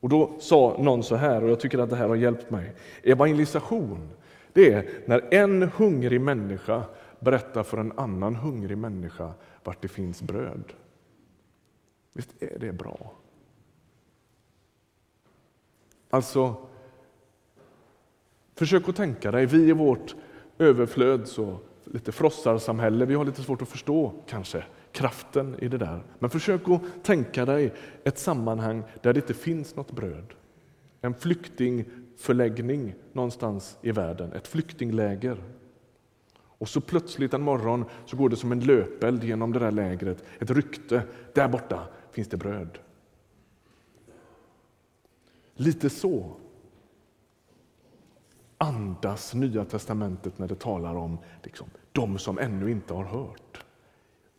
Och 0.00 0.08
då 0.08 0.36
sa 0.38 0.76
någon 0.78 1.02
så 1.02 1.16
här, 1.16 1.44
och 1.44 1.50
jag 1.50 1.60
tycker 1.60 1.78
att 1.78 1.90
det 1.90 1.96
här 1.96 2.08
har 2.08 2.16
hjälpt 2.16 2.50
mig. 2.50 2.72
Evangelisation, 3.02 4.08
det 4.52 4.72
är 4.72 4.88
när 5.06 5.34
en 5.34 5.62
hungrig 5.62 6.20
människa 6.20 6.84
berättar 7.20 7.62
för 7.62 7.78
en 7.78 7.92
annan 7.92 8.36
hungrig 8.36 8.78
människa 8.78 9.32
vart 9.64 9.82
det 9.82 9.88
finns 9.88 10.22
bröd. 10.22 10.72
Visst 12.12 12.42
är 12.42 12.58
det 12.58 12.72
bra? 12.72 13.12
Alltså, 16.10 16.56
Försök 18.60 18.88
att 18.88 18.96
tänka 18.96 19.30
dig, 19.30 19.46
vi 19.46 19.68
i 19.68 19.72
vårt 19.72 20.14
överflöd, 20.58 21.28
så 21.28 21.58
lite 21.84 22.12
frossarsamhälle, 22.12 23.06
vi 23.06 23.14
har 23.14 23.24
lite 23.24 23.42
svårt 23.42 23.62
att 23.62 23.68
förstå 23.68 24.12
kanske 24.26 24.64
kraften 24.92 25.56
i 25.58 25.68
det 25.68 25.78
där. 25.78 26.02
Men 26.18 26.30
försök 26.30 26.68
att 26.68 26.82
tänka 27.02 27.44
dig 27.44 27.74
ett 28.04 28.18
sammanhang 28.18 28.82
där 29.02 29.12
det 29.12 29.20
inte 29.20 29.34
finns 29.34 29.76
något 29.76 29.92
bröd. 29.92 30.34
En 31.00 31.14
flyktingförläggning 31.14 32.94
någonstans 33.12 33.78
i 33.82 33.92
världen, 33.92 34.32
ett 34.32 34.48
flyktingläger. 34.48 35.42
Och 36.42 36.68
så 36.68 36.80
plötsligt 36.80 37.34
en 37.34 37.42
morgon 37.42 37.84
så 38.06 38.16
går 38.16 38.28
det 38.28 38.36
som 38.36 38.52
en 38.52 38.60
löpeld 38.60 39.24
genom 39.24 39.52
det 39.52 39.58
där 39.58 39.70
lägret, 39.70 40.24
ett 40.38 40.50
rykte. 40.50 41.02
Där 41.34 41.48
borta 41.48 41.80
finns 42.12 42.28
det 42.28 42.36
bröd. 42.36 42.78
Lite 45.54 45.90
så 45.90 46.36
andas 48.60 49.34
Nya 49.34 49.64
testamentet 49.64 50.38
när 50.38 50.48
det 50.48 50.60
talar 50.60 50.94
om 50.96 51.18
liksom, 51.42 51.70
de 51.92 52.18
som 52.18 52.38
ännu 52.38 52.70
inte 52.70 52.94
har 52.94 53.04
hört. 53.04 53.64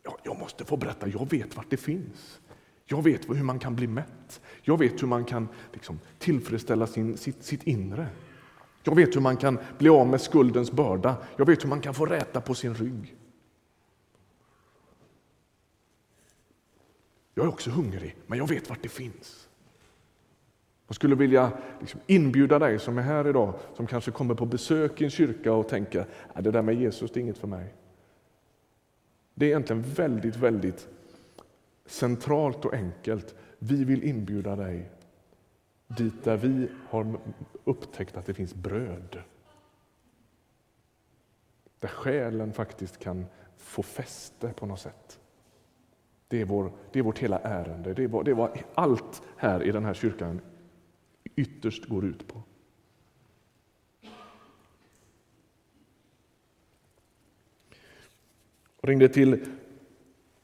Jag, 0.02 0.14
jag 0.22 0.38
måste 0.38 0.64
få 0.64 0.76
berätta, 0.76 1.08
jag 1.08 1.30
vet 1.30 1.56
vart 1.56 1.70
det 1.70 1.76
finns. 1.76 2.40
Jag 2.84 3.02
vet 3.02 3.28
hur 3.28 3.42
man 3.42 3.58
kan 3.58 3.76
bli 3.76 3.86
mätt. 3.86 4.40
Jag 4.62 4.78
vet 4.78 5.02
hur 5.02 5.06
man 5.06 5.24
kan 5.24 5.48
liksom, 5.72 5.98
tillfredsställa 6.18 6.86
sin, 6.86 7.16
sitt, 7.16 7.44
sitt 7.44 7.62
inre. 7.62 8.08
Jag 8.82 8.94
vet 8.94 9.16
hur 9.16 9.20
man 9.20 9.36
kan 9.36 9.58
bli 9.78 9.88
av 9.88 10.06
med 10.06 10.20
skuldens 10.20 10.72
börda. 10.72 11.16
Jag 11.36 11.46
vet 11.46 11.64
hur 11.64 11.68
man 11.68 11.80
kan 11.80 11.94
få 11.94 12.06
räta 12.06 12.40
på 12.40 12.54
sin 12.54 12.74
rygg. 12.74 13.16
Jag 17.34 17.44
är 17.44 17.48
också 17.48 17.70
hungrig, 17.70 18.16
men 18.26 18.38
jag 18.38 18.48
vet 18.48 18.68
vart 18.68 18.82
det 18.82 18.88
finns. 18.88 19.41
Jag 20.92 20.96
skulle 20.96 21.14
vilja 21.14 21.52
liksom 21.80 22.00
inbjuda 22.06 22.58
dig 22.58 22.78
som 22.78 22.98
är 22.98 23.02
här 23.02 23.28
idag, 23.28 23.54
som 23.76 23.86
kanske 23.86 24.10
kommer 24.10 24.34
på 24.34 24.46
besök 24.46 25.00
i 25.00 25.04
en 25.04 25.10
kyrka 25.10 25.52
och 25.52 25.68
tänker 25.68 26.06
att 26.32 26.44
det 26.44 26.50
där 26.50 26.62
med 26.62 26.74
Jesus 26.74 27.10
det 27.10 27.20
är 27.20 27.22
inget 27.22 27.38
för 27.38 27.48
mig. 27.48 27.74
Det 29.34 29.46
är 29.46 29.48
egentligen 29.48 29.82
väldigt, 29.82 30.36
väldigt 30.36 30.88
centralt 31.86 32.64
och 32.64 32.74
enkelt. 32.74 33.34
Vi 33.58 33.84
vill 33.84 34.04
inbjuda 34.04 34.56
dig 34.56 34.90
dit 35.86 36.24
där 36.24 36.36
vi 36.36 36.68
har 36.88 37.18
upptäckt 37.64 38.16
att 38.16 38.26
det 38.26 38.34
finns 38.34 38.54
bröd. 38.54 39.18
Där 41.78 41.88
själen 41.88 42.52
faktiskt 42.52 42.98
kan 42.98 43.26
få 43.56 43.82
fäste 43.82 44.48
på 44.48 44.66
något 44.66 44.80
sätt. 44.80 45.20
Det 46.28 46.40
är, 46.40 46.44
vår, 46.44 46.72
det 46.92 46.98
är 46.98 47.02
vårt 47.02 47.18
hela 47.18 47.38
ärende. 47.38 47.94
Det 47.94 48.04
är, 48.04 48.08
vår, 48.08 48.24
det 48.24 48.30
är 48.30 48.34
vad 48.34 48.58
allt 48.74 49.22
här 49.36 49.62
i 49.62 49.72
den 49.72 49.84
här 49.84 49.94
kyrkan 49.94 50.40
ytterst 51.36 51.86
går 51.86 52.04
ut 52.04 52.28
på. 52.28 52.42
Jag 58.80 58.90
ringde 58.90 59.08
till 59.08 59.38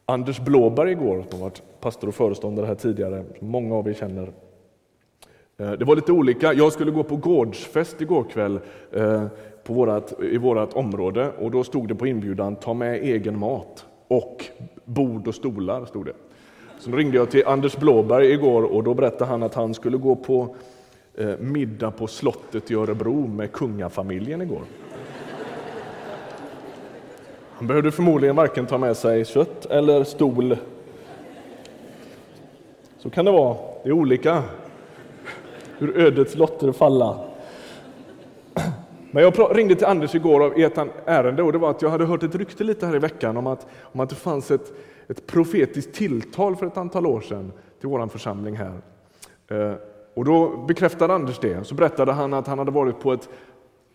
Anders 0.06 0.40
Blåberg 0.40 0.92
igår, 0.92 1.24
som 1.30 1.40
varit 1.40 1.62
pastor 1.80 2.08
och 2.08 2.14
föreståndare 2.14 2.66
här 2.66 2.74
tidigare, 2.74 3.24
som 3.38 3.48
många 3.48 3.74
av 3.74 3.88
er 3.88 3.94
känner. 3.94 4.32
Eh, 5.56 5.72
det 5.72 5.84
var 5.84 5.96
lite 5.96 6.12
olika. 6.12 6.52
Jag 6.52 6.72
skulle 6.72 6.90
gå 6.90 7.02
på 7.02 7.16
gårdsfest 7.16 8.00
igår 8.00 8.24
kväll 8.24 8.60
eh, 8.92 9.26
på 9.64 9.72
vårat, 9.72 10.14
i 10.22 10.36
vårt 10.36 10.72
område 10.72 11.32
och 11.38 11.50
då 11.50 11.64
stod 11.64 11.88
det 11.88 11.94
på 11.94 12.06
inbjudan 12.06 12.56
ta 12.56 12.74
med 12.74 12.94
egen 12.94 13.38
mat 13.38 13.86
och 14.08 14.44
bord 14.84 15.28
och 15.28 15.34
stolar. 15.34 15.84
Stod 15.84 16.06
det. 16.06 16.14
Så 16.78 16.90
ringde 16.90 17.16
jag 17.16 17.30
till 17.30 17.46
Anders 17.46 17.76
Blåberg 17.76 18.32
igår 18.32 18.62
och 18.62 18.84
då 18.84 18.94
berättade 18.94 19.30
han 19.30 19.42
att 19.42 19.54
han 19.54 19.74
skulle 19.74 19.96
gå 19.96 20.16
på 20.16 20.56
Eh, 21.20 21.38
middag 21.38 21.90
på 21.90 22.06
slottet 22.06 22.70
i 22.70 22.74
Örebro 22.74 23.26
med 23.26 23.52
kungafamiljen 23.52 24.42
igår. 24.42 24.62
Han 27.52 27.66
behövde 27.66 27.92
förmodligen 27.92 28.36
varken 28.36 28.66
ta 28.66 28.78
med 28.78 28.96
sig 28.96 29.24
kött 29.24 29.66
eller 29.66 30.04
stol. 30.04 30.56
Så 32.98 33.10
kan 33.10 33.24
det 33.24 33.30
vara. 33.30 33.56
Det 33.82 33.88
är 33.88 33.92
olika 33.92 34.42
hur 35.78 35.98
ödets 35.98 36.34
lotter 36.34 36.72
falla. 36.72 37.24
Men 39.10 39.22
jag 39.22 39.58
ringde 39.58 39.74
till 39.74 39.86
Anders 39.86 40.14
igår 40.14 40.58
i 40.58 40.62
ett 40.62 40.78
ärende 41.04 41.42
och 41.42 41.52
det 41.52 41.58
var 41.58 41.70
att 41.70 41.82
jag 41.82 41.90
hade 41.90 42.04
hört 42.04 42.22
ett 42.22 42.34
rykte 42.34 42.64
lite 42.64 42.86
här 42.86 42.96
i 42.96 42.98
veckan 42.98 43.36
om 43.36 43.46
att, 43.46 43.66
om 43.80 44.00
att 44.00 44.08
det 44.08 44.16
fanns 44.16 44.50
ett, 44.50 44.72
ett 45.08 45.26
profetiskt 45.26 45.94
tilltal 45.94 46.56
för 46.56 46.66
ett 46.66 46.76
antal 46.76 47.06
år 47.06 47.20
sedan 47.20 47.52
till 47.80 47.88
vår 47.88 48.06
församling 48.06 48.56
här. 48.56 48.72
Eh, 49.48 49.72
och 50.18 50.24
då 50.24 50.56
bekräftade 50.56 51.14
Anders 51.14 51.38
det. 51.38 51.64
Så 51.64 51.74
berättade 51.74 52.12
han 52.12 52.34
att 52.34 52.46
han 52.46 52.58
hade 52.58 52.70
varit 52.70 53.00
på 53.00 53.12
ett, 53.12 53.28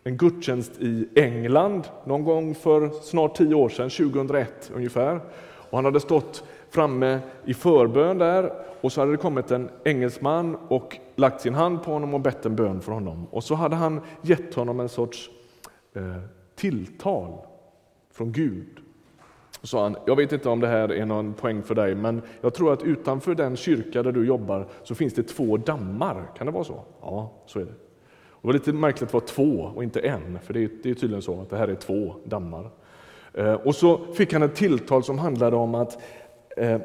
en 0.04 0.18
gudstjänst 0.18 0.72
i 0.80 1.10
England 1.16 1.88
någon 2.06 2.24
gång 2.24 2.56
för 2.56 2.90
snart 2.90 3.36
tio 3.36 3.56
år 3.56 3.70
sedan, 3.70 3.90
2001 3.90 4.72
ungefär. 4.76 5.20
Och 5.42 5.78
han 5.78 5.86
hade 5.86 6.00
stått 6.00 6.44
framme 6.70 7.20
i 7.46 7.54
förbön 7.54 8.18
där 8.18 8.54
och 8.82 8.92
så 8.92 9.02
hade 9.02 9.12
det 9.12 9.18
kommit 9.18 9.52
en 9.52 9.70
engelsman 9.86 10.58
och 10.68 10.98
lagt 11.16 11.42
sin 11.42 11.54
hand 11.54 11.84
på 11.84 11.92
honom 11.92 12.14
och 12.14 12.22
bett 12.22 12.46
en 12.46 12.56
bön 12.56 12.82
för 12.82 12.92
honom. 12.92 13.28
Och 13.32 13.44
så 13.44 13.56
hade 13.56 13.76
han 13.76 14.02
gett 14.22 14.54
honom 14.54 14.80
en 14.80 14.90
sorts 14.90 15.30
eh, 15.96 16.02
tilltal 16.56 17.38
från 18.14 18.32
Gud. 18.32 18.83
Och 19.64 19.70
sa 19.70 19.84
han, 19.84 19.96
jag 20.06 20.16
vet 20.16 20.32
inte 20.32 20.50
om 20.50 20.60
det 20.60 20.68
här 20.68 20.92
är 20.92 21.06
någon 21.06 21.34
poäng 21.34 21.64
för 21.64 21.76
dig, 21.76 21.96
men 21.96 22.22
jag 22.42 22.54
tror 22.54 22.74
att 22.74 22.84
utanför 22.84 23.36
den 23.36 23.56
kyrka 23.56 24.04
där 24.04 24.12
du 24.12 24.26
jobbar 24.26 24.68
så 24.84 24.96
finns 24.96 25.14
det 25.14 25.24
två 25.24 25.58
dammar. 25.58 26.32
Kan 26.38 26.46
det 26.46 26.54
vara 26.54 26.64
så? 26.64 26.84
Ja, 27.02 27.32
så 27.46 27.60
är 27.60 27.66
det. 27.66 27.72
Och 28.30 28.42
det 28.42 28.48
var 28.48 28.54
lite 28.54 28.74
märkligt 28.74 29.04
att 29.04 29.10
det 29.10 29.14
var 29.14 29.28
två 29.28 29.72
och 29.76 29.84
inte 29.84 30.00
en, 30.00 30.40
för 30.40 30.54
det 30.54 30.64
är, 30.64 30.70
det 30.84 30.90
är 30.90 30.94
tydligen 30.94 31.22
så 31.22 31.42
att 31.42 31.50
det 31.50 31.58
här 31.58 31.68
är 31.68 31.76
två 31.76 32.16
dammar. 32.24 32.70
Eh, 33.34 33.54
och 33.54 33.76
så 33.76 34.14
fick 34.14 34.34
han 34.34 34.44
ett 34.44 34.56
tilltal 34.56 35.04
som 35.04 35.20
handlade 35.20 35.56
om 35.56 35.76
att 35.76 36.02
eh, 36.58 36.82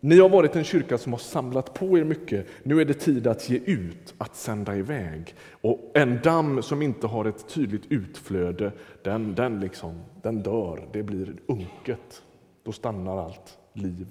ni 0.00 0.18
har 0.18 0.28
varit 0.28 0.56
en 0.56 0.64
kyrka 0.64 0.98
som 0.98 1.12
har 1.12 1.18
samlat 1.18 1.74
på 1.74 1.98
er 1.98 2.04
mycket. 2.04 2.46
Nu 2.62 2.80
är 2.80 2.84
det 2.84 2.94
tid 2.94 3.26
att 3.26 3.48
ge 3.48 3.56
ut, 3.56 4.14
att 4.18 4.36
sända 4.36 4.76
iväg. 4.76 5.34
Och 5.50 5.90
en 5.94 6.20
damm 6.22 6.62
som 6.62 6.82
inte 6.82 7.06
har 7.06 7.24
ett 7.24 7.48
tydligt 7.48 7.92
utflöde, 7.92 8.72
den, 9.02 9.34
den, 9.34 9.60
liksom, 9.60 10.00
den 10.22 10.42
dör. 10.42 10.88
Det 10.92 11.02
blir 11.02 11.34
unket. 11.46 12.22
Då 12.62 12.72
stannar 12.72 13.24
allt 13.24 13.58
liv. 13.72 14.06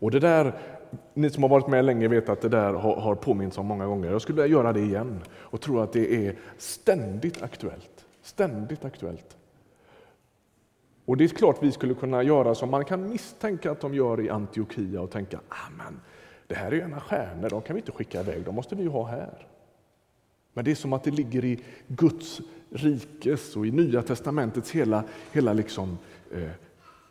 Och 0.00 0.10
det 0.10 0.20
där, 0.20 0.58
ni 1.14 1.30
som 1.30 1.42
har 1.42 1.50
varit 1.50 1.68
med 1.68 1.84
länge 1.84 2.08
vet 2.08 2.28
att 2.28 2.40
det 2.40 2.48
där 2.48 2.72
har, 2.72 2.96
har 2.96 3.14
påminns 3.14 3.58
om 3.58 3.66
många 3.66 3.86
gånger. 3.86 4.10
Jag 4.10 4.22
skulle 4.22 4.42
vilja 4.42 4.56
göra 4.56 4.72
det 4.72 4.80
igen 4.80 5.20
och 5.28 5.60
tror 5.60 5.82
att 5.82 5.92
det 5.92 6.26
är 6.26 6.36
ständigt 6.56 7.42
aktuellt. 7.42 8.06
Ständigt 8.22 8.84
aktuellt. 8.84 9.37
Och 11.08 11.16
det 11.16 11.24
är 11.24 11.28
klart 11.28 11.62
vi 11.62 11.72
skulle 11.72 11.94
kunna 11.94 12.22
göra 12.22 12.54
som 12.54 12.70
man 12.70 12.84
kan 12.84 13.10
misstänka 13.10 13.70
att 13.70 13.80
de 13.80 13.94
gör 13.94 14.20
i 14.20 14.30
Antiochia 14.30 15.00
och 15.00 15.10
tänka, 15.10 15.40
att 15.48 15.92
det 16.46 16.54
här 16.54 16.66
är 16.66 16.72
ju 16.72 16.80
ena 16.80 17.00
stjärnor, 17.00 17.50
de 17.50 17.62
kan 17.62 17.74
vi 17.74 17.80
inte 17.80 17.92
skicka 17.92 18.20
iväg, 18.20 18.44
de 18.44 18.54
måste 18.54 18.74
vi 18.74 18.82
ju 18.82 18.88
ha 18.88 19.06
här. 19.06 19.46
Men 20.52 20.64
det 20.64 20.70
är 20.70 20.74
som 20.74 20.92
att 20.92 21.04
det 21.04 21.10
ligger 21.10 21.44
i 21.44 21.60
Guds 21.86 22.40
rikes 22.70 23.56
och 23.56 23.66
i 23.66 23.70
Nya 23.70 24.02
testamentets 24.02 24.70
hela, 24.70 25.04
hela 25.32 25.52
liksom, 25.52 25.98
eh, 26.32 26.50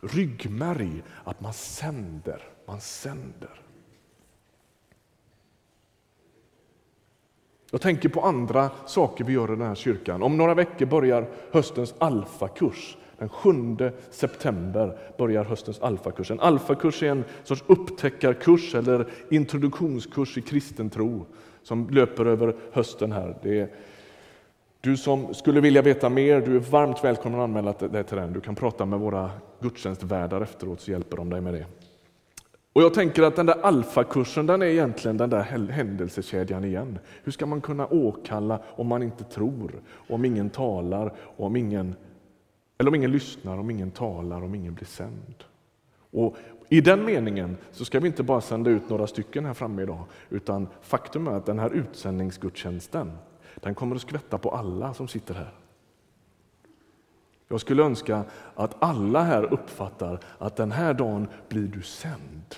ryggmärg 0.00 1.02
att 1.24 1.40
man 1.40 1.52
sänder, 1.52 2.42
man 2.66 2.80
sänder. 2.80 3.60
Jag 7.70 7.80
tänker 7.80 8.08
på 8.08 8.20
andra 8.20 8.70
saker 8.86 9.24
vi 9.24 9.32
gör 9.32 9.52
i 9.52 9.56
den 9.56 9.66
här 9.66 9.74
kyrkan. 9.74 10.22
Om 10.22 10.36
några 10.36 10.54
veckor 10.54 10.86
börjar 10.86 11.28
höstens 11.52 11.94
alfakurs 11.98 12.96
den 13.18 13.28
7 13.28 13.90
september 14.10 14.98
börjar 15.18 15.44
höstens 15.44 15.80
alfakurs. 15.80 16.30
En 16.30 16.40
alfakurs 16.40 17.02
är 17.02 17.10
en 17.10 17.24
sorts 17.44 17.64
upptäckarkurs 17.66 18.74
eller 18.74 19.06
introduktionskurs 19.30 20.38
i 20.38 20.42
kristen 20.42 20.90
tro 20.90 21.26
som 21.62 21.90
löper 21.90 22.26
över 22.26 22.56
hösten 22.72 23.12
här. 23.12 23.36
Det 23.42 23.60
är, 23.60 23.68
du 24.80 24.96
som 24.96 25.34
skulle 25.34 25.60
vilja 25.60 25.82
veta 25.82 26.08
mer, 26.08 26.40
du 26.40 26.56
är 26.56 26.60
varmt 26.60 27.04
välkommen 27.04 27.40
att 27.40 27.44
anmäla 27.44 27.72
dig 27.72 28.04
till 28.04 28.16
den. 28.16 28.32
Du 28.32 28.40
kan 28.40 28.54
prata 28.54 28.86
med 28.86 28.98
våra 28.98 29.30
gudstjänstvärdar 29.60 30.40
efteråt 30.40 30.80
så 30.80 30.90
hjälper 30.90 31.16
de 31.16 31.30
dig 31.30 31.40
med 31.40 31.54
det. 31.54 31.66
Och 32.72 32.82
jag 32.82 32.94
tänker 32.94 33.22
att 33.22 33.36
den 33.36 33.46
där 33.46 33.60
alfakursen, 33.62 34.46
den 34.46 34.62
är 34.62 34.66
egentligen 34.66 35.16
den 35.16 35.30
där 35.30 35.40
händelsekedjan 35.70 36.64
igen. 36.64 36.98
Hur 37.24 37.32
ska 37.32 37.46
man 37.46 37.60
kunna 37.60 37.86
åkalla 37.86 38.60
om 38.66 38.86
man 38.86 39.02
inte 39.02 39.24
tror, 39.24 39.80
om 40.08 40.24
ingen 40.24 40.50
talar, 40.50 41.12
om 41.36 41.56
ingen 41.56 41.94
eller 42.78 42.88
om 42.88 42.94
ingen 42.94 43.12
lyssnar, 43.12 43.58
om 43.58 43.70
ingen 43.70 43.90
talar, 43.90 44.42
om 44.42 44.54
ingen 44.54 44.74
blir 44.74 44.86
sänd. 44.86 45.44
Och 46.10 46.36
I 46.68 46.80
den 46.80 47.04
meningen 47.04 47.56
så 47.72 47.84
ska 47.84 48.00
vi 48.00 48.06
inte 48.06 48.22
bara 48.22 48.40
sända 48.40 48.70
ut 48.70 48.90
några 48.90 49.06
stycken 49.06 49.44
här 49.44 49.54
framme 49.54 49.82
idag, 49.82 50.04
utan 50.30 50.68
faktum 50.80 51.26
är 51.26 51.32
att 51.32 51.46
den 51.46 51.58
här 51.58 51.70
utsändningsgudstjänsten, 51.70 53.12
den 53.54 53.74
kommer 53.74 53.96
att 53.96 54.02
skvätta 54.02 54.38
på 54.38 54.50
alla 54.50 54.94
som 54.94 55.08
sitter 55.08 55.34
här. 55.34 55.54
Jag 57.48 57.60
skulle 57.60 57.82
önska 57.82 58.24
att 58.54 58.82
alla 58.82 59.22
här 59.22 59.52
uppfattar 59.52 60.20
att 60.38 60.56
den 60.56 60.72
här 60.72 60.94
dagen 60.94 61.28
blir 61.48 61.68
du 61.68 61.82
sänd. 61.82 62.54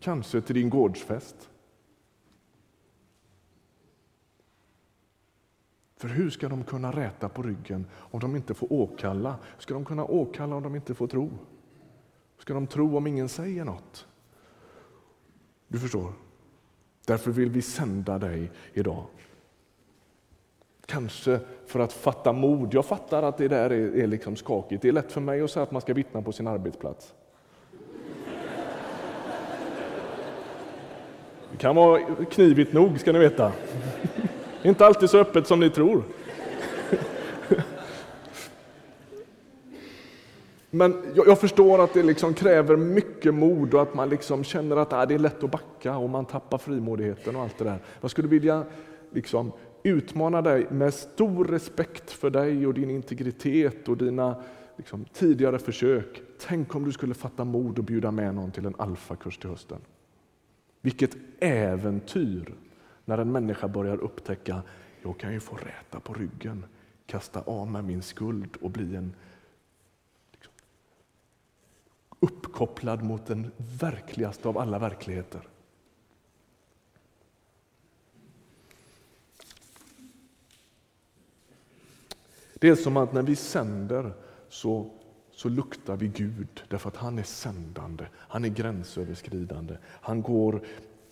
Kanske 0.00 0.40
till 0.40 0.54
din 0.54 0.70
gårdsfest, 0.70 1.48
För 6.04 6.08
hur 6.08 6.30
ska 6.30 6.48
de 6.48 6.64
kunna 6.64 6.92
räta 6.92 7.28
på 7.28 7.42
ryggen 7.42 7.86
om 7.94 8.20
de 8.20 8.36
inte 8.36 8.54
får 8.54 8.72
åkalla? 8.72 9.36
Ska 9.58 9.74
de 9.74 9.84
kunna 9.84 10.04
åkalla 10.04 10.56
om 10.56 10.62
de 10.62 10.74
inte 10.74 10.94
får 10.94 11.06
tro? 11.06 11.30
Ska 12.38 12.54
de 12.54 12.66
tro 12.66 12.96
om 12.96 13.06
ingen 13.06 13.28
säger 13.28 13.64
något? 13.64 14.06
Du 15.68 15.78
förstår. 15.78 16.12
Därför 17.06 17.30
vill 17.30 17.50
vi 17.50 17.62
sända 17.62 18.18
dig 18.18 18.50
idag. 18.72 19.04
Kanske 20.86 21.40
för 21.66 21.80
att 21.80 21.92
fatta 21.92 22.32
mod. 22.32 22.74
Jag 22.74 22.86
fattar 22.86 23.22
att 23.22 23.38
det 23.38 23.48
där 23.48 23.70
är, 23.70 23.96
är 23.96 24.06
liksom 24.06 24.36
skakigt. 24.36 24.82
Det 24.82 24.88
är 24.88 24.92
lätt 24.92 25.12
för 25.12 25.20
mig 25.20 25.40
att 25.40 25.50
säga 25.50 25.62
att 25.62 25.72
man 25.72 25.82
ska 25.82 25.94
vittna 25.94 26.22
på 26.22 26.32
sin 26.32 26.46
arbetsplats. 26.46 27.14
Det 31.50 31.58
kan 31.58 31.76
vara 31.76 32.24
knivigt 32.30 32.72
nog, 32.72 33.00
ska 33.00 33.12
ni 33.12 33.18
veta. 33.18 33.52
Inte 34.64 34.86
alltid 34.86 35.10
så 35.10 35.18
öppet 35.18 35.46
som 35.46 35.60
ni 35.60 35.70
tror. 35.70 36.02
Men 40.70 41.02
jag, 41.14 41.28
jag, 41.28 41.40
förstår 41.40 41.84
att 41.84 41.94
det 41.94 42.02
liksom 42.02 42.34
kräver 42.34 42.76
mycket 42.76 43.34
mod 43.34 43.74
och 43.74 43.82
att 43.82 43.94
man 43.94 44.08
liksom 44.08 44.44
känner 44.44 44.76
att 44.76 44.92
äh, 44.92 45.02
det 45.02 45.14
är 45.14 45.18
lätt 45.18 45.44
att 45.44 45.50
backa 45.50 45.96
och 45.96 46.10
man 46.10 46.24
tappar 46.24 46.58
frimodigheten 46.58 47.36
och 47.36 47.42
allt 47.42 47.58
det 47.58 47.64
där. 47.64 47.78
Jag 48.00 48.10
skulle 48.10 48.28
vilja 48.28 48.64
liksom 49.12 49.52
utmana 49.82 50.42
dig 50.42 50.66
med 50.70 50.94
stor 50.94 51.44
respekt 51.44 52.10
för 52.10 52.30
dig 52.30 52.66
och 52.66 52.74
din 52.74 52.90
integritet 52.90 53.88
och 53.88 53.96
dina 53.96 54.42
liksom, 54.76 55.04
tidigare 55.04 55.58
försök. 55.58 56.22
Tänk 56.46 56.74
om 56.74 56.84
du 56.84 56.92
skulle 56.92 57.14
fatta 57.14 57.44
mod 57.44 57.78
och 57.78 57.84
bjuda 57.84 58.10
med 58.10 58.34
någon 58.34 58.50
till 58.50 58.66
en 58.66 58.74
alfakurs 58.78 59.38
till 59.38 59.50
hösten. 59.50 59.78
Vilket 60.80 61.16
äventyr 61.38 62.54
när 63.04 63.18
en 63.18 63.32
människa 63.32 63.68
börjar 63.68 63.96
upptäcka 63.98 64.62
jag 65.04 65.18
kan 65.18 65.32
ju 65.32 65.40
få 65.40 65.56
räta 65.56 66.00
på 66.00 66.14
ryggen, 66.14 66.64
kasta 67.06 67.40
av 67.40 67.70
mig 67.70 67.82
min 67.82 68.02
skuld 68.02 68.56
och 68.60 68.70
bli 68.70 68.96
en 68.96 69.14
liksom, 70.32 70.52
uppkopplad 72.20 73.02
mot 73.02 73.26
den 73.26 73.50
verkligaste 73.56 74.48
av 74.48 74.58
alla 74.58 74.78
verkligheter. 74.78 75.48
Det 82.54 82.68
är 82.68 82.74
som 82.74 82.96
att 82.96 83.12
när 83.12 83.22
vi 83.22 83.36
sänder 83.36 84.12
så, 84.48 84.90
så 85.32 85.48
luktar 85.48 85.96
vi 85.96 86.08
Gud 86.08 86.62
därför 86.68 86.88
att 86.88 86.96
han 86.96 87.18
är 87.18 87.22
sändande, 87.22 88.06
han 88.14 88.44
är 88.44 88.48
gränsöverskridande. 88.48 89.76
Han, 89.84 90.22
går, 90.22 90.66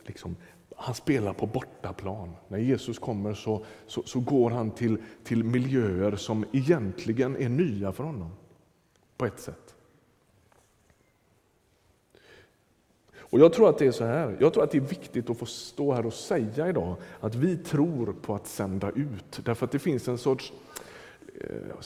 liksom, 0.07 0.37
han 0.77 0.95
spelar 0.95 1.33
på 1.33 1.47
bortaplan. 1.47 2.33
När 2.49 2.59
Jesus 2.59 2.99
kommer 2.99 3.35
så, 3.35 3.65
så, 3.87 4.03
så 4.03 4.21
går 4.21 4.51
han 4.51 4.71
till, 4.71 4.99
till 5.25 5.45
miljöer 5.45 6.17
som 6.17 6.45
egentligen 6.53 7.37
är 7.37 7.49
nya 7.49 7.93
för 7.93 8.05
honom 8.05 8.31
på 9.17 9.27
ett 9.27 9.41
sätt. 9.41 9.75
Och 13.33 13.41
Jag 13.41 13.53
tror 13.53 13.69
att 13.69 13.79
det 13.79 13.87
är 13.87 13.93
så 13.93 14.05
här. 14.05 14.37
Jag 14.41 14.53
tror 14.53 14.65
att 14.65 14.71
det 14.71 14.79
är 14.79 14.83
viktigt 14.83 15.31
att 15.31 15.39
få 15.39 15.47
stå 15.47 15.93
här 15.93 16.07
och 16.07 16.13
säga 16.13 16.69
idag 16.69 16.97
att 17.21 17.35
vi 17.35 17.57
tror 17.57 18.15
på 18.23 18.35
att 18.35 18.47
sända 18.47 18.91
ut. 18.91 19.41
Därför 19.45 19.67
att 19.67 19.73
det 19.73 19.79
finns 19.79 20.09
en 20.09 20.19
sorts 20.19 20.53
eh, 21.41 21.77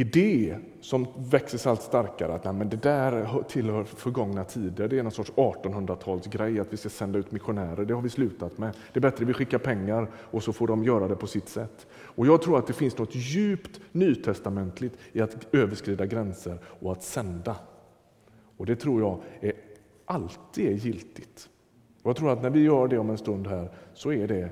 idé 0.00 0.58
som 0.80 1.06
växer 1.16 1.58
sig 1.58 1.70
allt 1.70 1.82
starkare. 1.82 2.34
Att 2.34 2.44
nej, 2.44 2.52
men 2.52 2.68
det 2.68 2.76
där 2.76 3.42
tillhör 3.48 3.84
förgångna 3.84 4.44
tider. 4.44 4.88
Det 4.88 4.98
är 4.98 5.02
någon 5.02 5.12
sorts 5.12 5.32
1800-talsgrej 5.32 6.60
att 6.60 6.72
vi 6.72 6.76
ska 6.76 6.88
sända 6.88 7.18
ut 7.18 7.32
missionärer. 7.32 7.84
Det 7.84 7.94
har 7.94 8.02
vi 8.02 8.08
slutat 8.08 8.58
med. 8.58 8.74
Det 8.92 8.98
är 8.98 9.00
bättre 9.00 9.24
att 9.24 9.28
vi 9.28 9.32
skickar 9.32 9.58
pengar 9.58 10.10
och 10.14 10.42
så 10.42 10.52
får 10.52 10.66
de 10.66 10.84
göra 10.84 11.08
det 11.08 11.16
på 11.16 11.26
sitt 11.26 11.48
sätt. 11.48 11.86
Och 11.92 12.26
Jag 12.26 12.42
tror 12.42 12.58
att 12.58 12.66
det 12.66 12.72
finns 12.72 12.98
något 12.98 13.14
djupt 13.14 13.80
nytestamentligt 13.92 14.96
i 15.12 15.20
att 15.20 15.54
överskrida 15.54 16.06
gränser 16.06 16.58
och 16.64 16.92
att 16.92 17.02
sända. 17.02 17.56
Och 18.56 18.66
Det 18.66 18.76
tror 18.76 19.00
jag 19.00 19.20
är 19.40 19.52
alltid 20.04 20.66
är 20.66 20.72
giltigt. 20.72 21.48
Och 22.02 22.10
Jag 22.10 22.16
tror 22.16 22.32
att 22.32 22.42
när 22.42 22.50
vi 22.50 22.60
gör 22.60 22.88
det 22.88 22.98
om 22.98 23.10
en 23.10 23.18
stund 23.18 23.46
här 23.46 23.70
så 23.94 24.12
är 24.12 24.28
det 24.28 24.42
eh, 24.42 24.50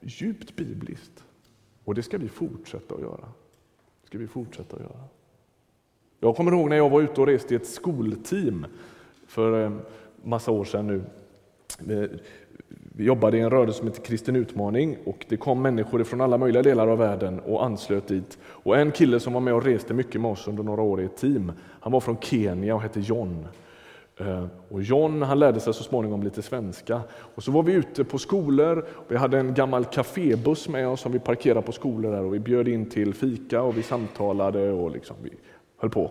djupt 0.00 0.56
bibliskt. 0.56 1.24
Och 1.84 1.94
det 1.94 2.02
ska 2.02 2.18
vi 2.18 2.28
fortsätta 2.28 2.94
att 2.94 3.00
göra. 3.00 3.28
Det 4.10 4.16
ska 4.16 4.18
vi 4.18 4.26
fortsätta 4.26 4.76
att 4.76 4.82
göra. 4.82 5.04
Jag 6.20 6.36
kommer 6.36 6.52
ihåg 6.52 6.68
när 6.68 6.76
jag 6.76 6.90
var 6.90 7.00
ute 7.00 7.20
och 7.20 7.26
reste 7.26 7.54
i 7.54 7.56
ett 7.56 7.66
skolteam 7.66 8.66
för 9.26 9.52
en 9.52 9.80
massa 10.24 10.50
år 10.50 10.64
sedan 10.64 10.86
nu. 10.86 11.02
Vi 12.96 13.04
jobbade 13.04 13.36
i 13.36 13.40
en 13.40 13.50
rörelse 13.50 13.78
som 13.78 13.86
heter 13.88 14.02
Kristen 14.02 14.36
utmaning 14.36 14.96
och 15.04 15.26
det 15.28 15.36
kom 15.36 15.62
människor 15.62 16.04
från 16.04 16.20
alla 16.20 16.38
möjliga 16.38 16.62
delar 16.62 16.88
av 16.88 16.98
världen 16.98 17.40
och 17.40 17.64
anslöt 17.64 18.08
dit. 18.08 18.38
Och 18.42 18.78
en 18.78 18.90
kille 18.90 19.20
som 19.20 19.32
var 19.32 19.40
med 19.40 19.54
och 19.54 19.64
reste 19.64 19.94
mycket 19.94 20.20
med 20.20 20.30
oss 20.30 20.48
under 20.48 20.62
några 20.62 20.82
år 20.82 21.00
i 21.00 21.04
ett 21.04 21.16
team, 21.16 21.52
han 21.80 21.92
var 21.92 22.00
från 22.00 22.16
Kenya 22.20 22.74
och 22.74 22.82
hette 22.82 23.00
John. 23.00 23.46
Eh, 24.20 24.44
och 24.68 24.82
John 24.82 25.22
han 25.22 25.38
lärde 25.38 25.60
sig 25.60 25.74
så 25.74 25.82
småningom 25.82 26.22
lite 26.22 26.42
svenska. 26.42 27.00
Och 27.34 27.42
så 27.42 27.52
var 27.52 27.62
vi 27.62 27.72
ute 27.72 28.04
på 28.04 28.18
skolor. 28.18 28.86
Vi 29.08 29.16
hade 29.16 29.38
en 29.38 29.54
gammal 29.54 29.84
kafébuss 29.84 30.68
med 30.68 30.88
oss 30.88 31.00
som 31.00 31.12
vi 31.12 31.18
parkerade 31.18 31.62
på 31.62 31.72
skolor 31.72 32.12
där 32.12 32.24
och 32.24 32.34
vi 32.34 32.38
bjöd 32.38 32.68
in 32.68 32.90
till 32.90 33.14
fika 33.14 33.62
och 33.62 33.78
vi 33.78 33.82
samtalade 33.82 34.72
och 34.72 34.90
liksom 34.90 35.16
vi 35.22 35.30
höll 35.76 35.90
på. 35.90 36.10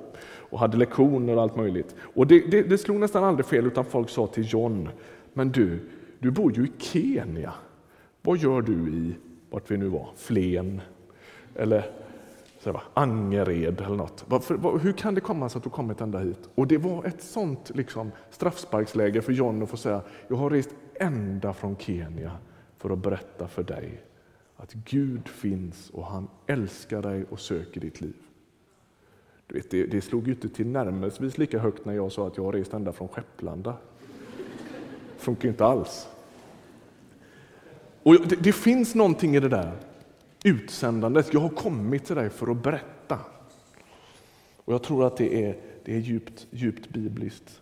Och 0.50 0.60
hade 0.60 0.78
lektioner 0.78 1.36
och 1.36 1.42
allt 1.42 1.56
möjligt. 1.56 1.96
Och 2.16 2.28
det, 2.28 2.52
det, 2.52 2.62
det 2.62 2.78
slog 2.78 3.00
nästan 3.00 3.24
aldrig 3.24 3.46
fel 3.46 3.68
utan 3.68 3.86
folk 3.86 4.10
sa 4.10 4.28
till 4.28 4.54
John, 4.54 4.90
men 5.34 5.52
du, 5.52 5.80
du 6.20 6.32
bor 6.32 6.58
ju 6.58 6.64
i 6.64 6.72
Kenya. 6.78 7.54
Vad 8.22 8.38
gör 8.38 8.62
du 8.62 8.90
i, 8.90 9.14
vart 9.50 9.72
vi 9.72 9.78
nu 9.78 9.88
var, 9.88 10.10
Flen? 10.16 10.82
Eller 11.56 11.86
så 12.60 12.72
va, 12.72 12.82
Angered 12.94 13.82
eller 13.82 13.96
något. 13.96 14.26
Varför, 14.28 14.80
hur 14.80 14.92
kan 14.92 15.16
det 15.16 15.22
komma 15.22 15.50
sig 15.50 15.58
att 15.58 15.64
du 15.64 15.70
kommit 15.70 16.02
ända 16.02 16.20
hit? 16.20 16.50
Och 16.56 16.68
det 16.68 16.78
var 16.78 17.06
ett 17.06 17.22
sånt 17.22 17.72
liksom, 17.76 18.12
straffsparksläge 18.32 19.22
för 19.22 19.34
John 19.34 19.64
att 19.64 19.70
få 19.70 19.78
säga, 19.78 20.02
jag 20.28 20.36
har 20.36 20.50
rest 20.50 20.70
ända 20.94 21.54
från 21.54 21.78
Kenya 21.78 22.32
för 22.78 22.90
att 22.90 23.00
berätta 23.00 23.48
för 23.48 23.64
dig 23.64 24.04
att 24.58 24.74
Gud 24.74 25.28
finns 25.28 25.90
och 25.90 26.06
han 26.06 26.28
älskar 26.48 27.02
dig 27.02 27.26
och 27.30 27.40
söker 27.40 27.82
ditt 27.82 28.02
liv. 28.02 28.16
Du 29.48 29.56
vet, 29.56 29.72
det, 29.72 29.86
det 29.86 30.02
slog 30.02 30.28
ju 30.28 30.34
inte 30.34 30.50
till 30.50 30.68
närmelsevis 30.68 31.38
lika 31.38 31.60
högt 31.60 31.86
när 31.86 31.94
jag 31.94 32.12
sa 32.12 32.28
att 32.28 32.38
jag 32.38 32.44
har 32.44 32.54
rest 32.54 32.74
ända 32.74 32.92
från 32.92 33.08
Skepplanda. 33.08 33.76
Det 35.16 35.24
funkar 35.24 35.44
ju 35.44 35.50
inte 35.50 35.66
alls. 35.66 36.08
Och 38.04 38.28
det, 38.28 38.36
det 38.36 38.54
finns 38.54 38.96
någonting 38.96 39.36
i 39.36 39.40
det 39.40 39.50
där 39.50 39.89
utsändandet. 40.44 41.34
Jag 41.34 41.42
har 41.42 41.50
kommit 41.50 42.06
till 42.06 42.16
dig 42.16 42.30
för 42.30 42.52
att 42.52 42.64
berätta. 42.64 43.20
Och 44.56 44.74
Jag 44.74 44.84
tror 44.84 45.08
att 45.08 45.18
det 45.18 45.46
är, 45.46 45.58
det 45.86 45.96
är 45.96 46.00
djupt, 46.00 46.48
djupt 46.52 46.90
bibliskt. 46.90 47.62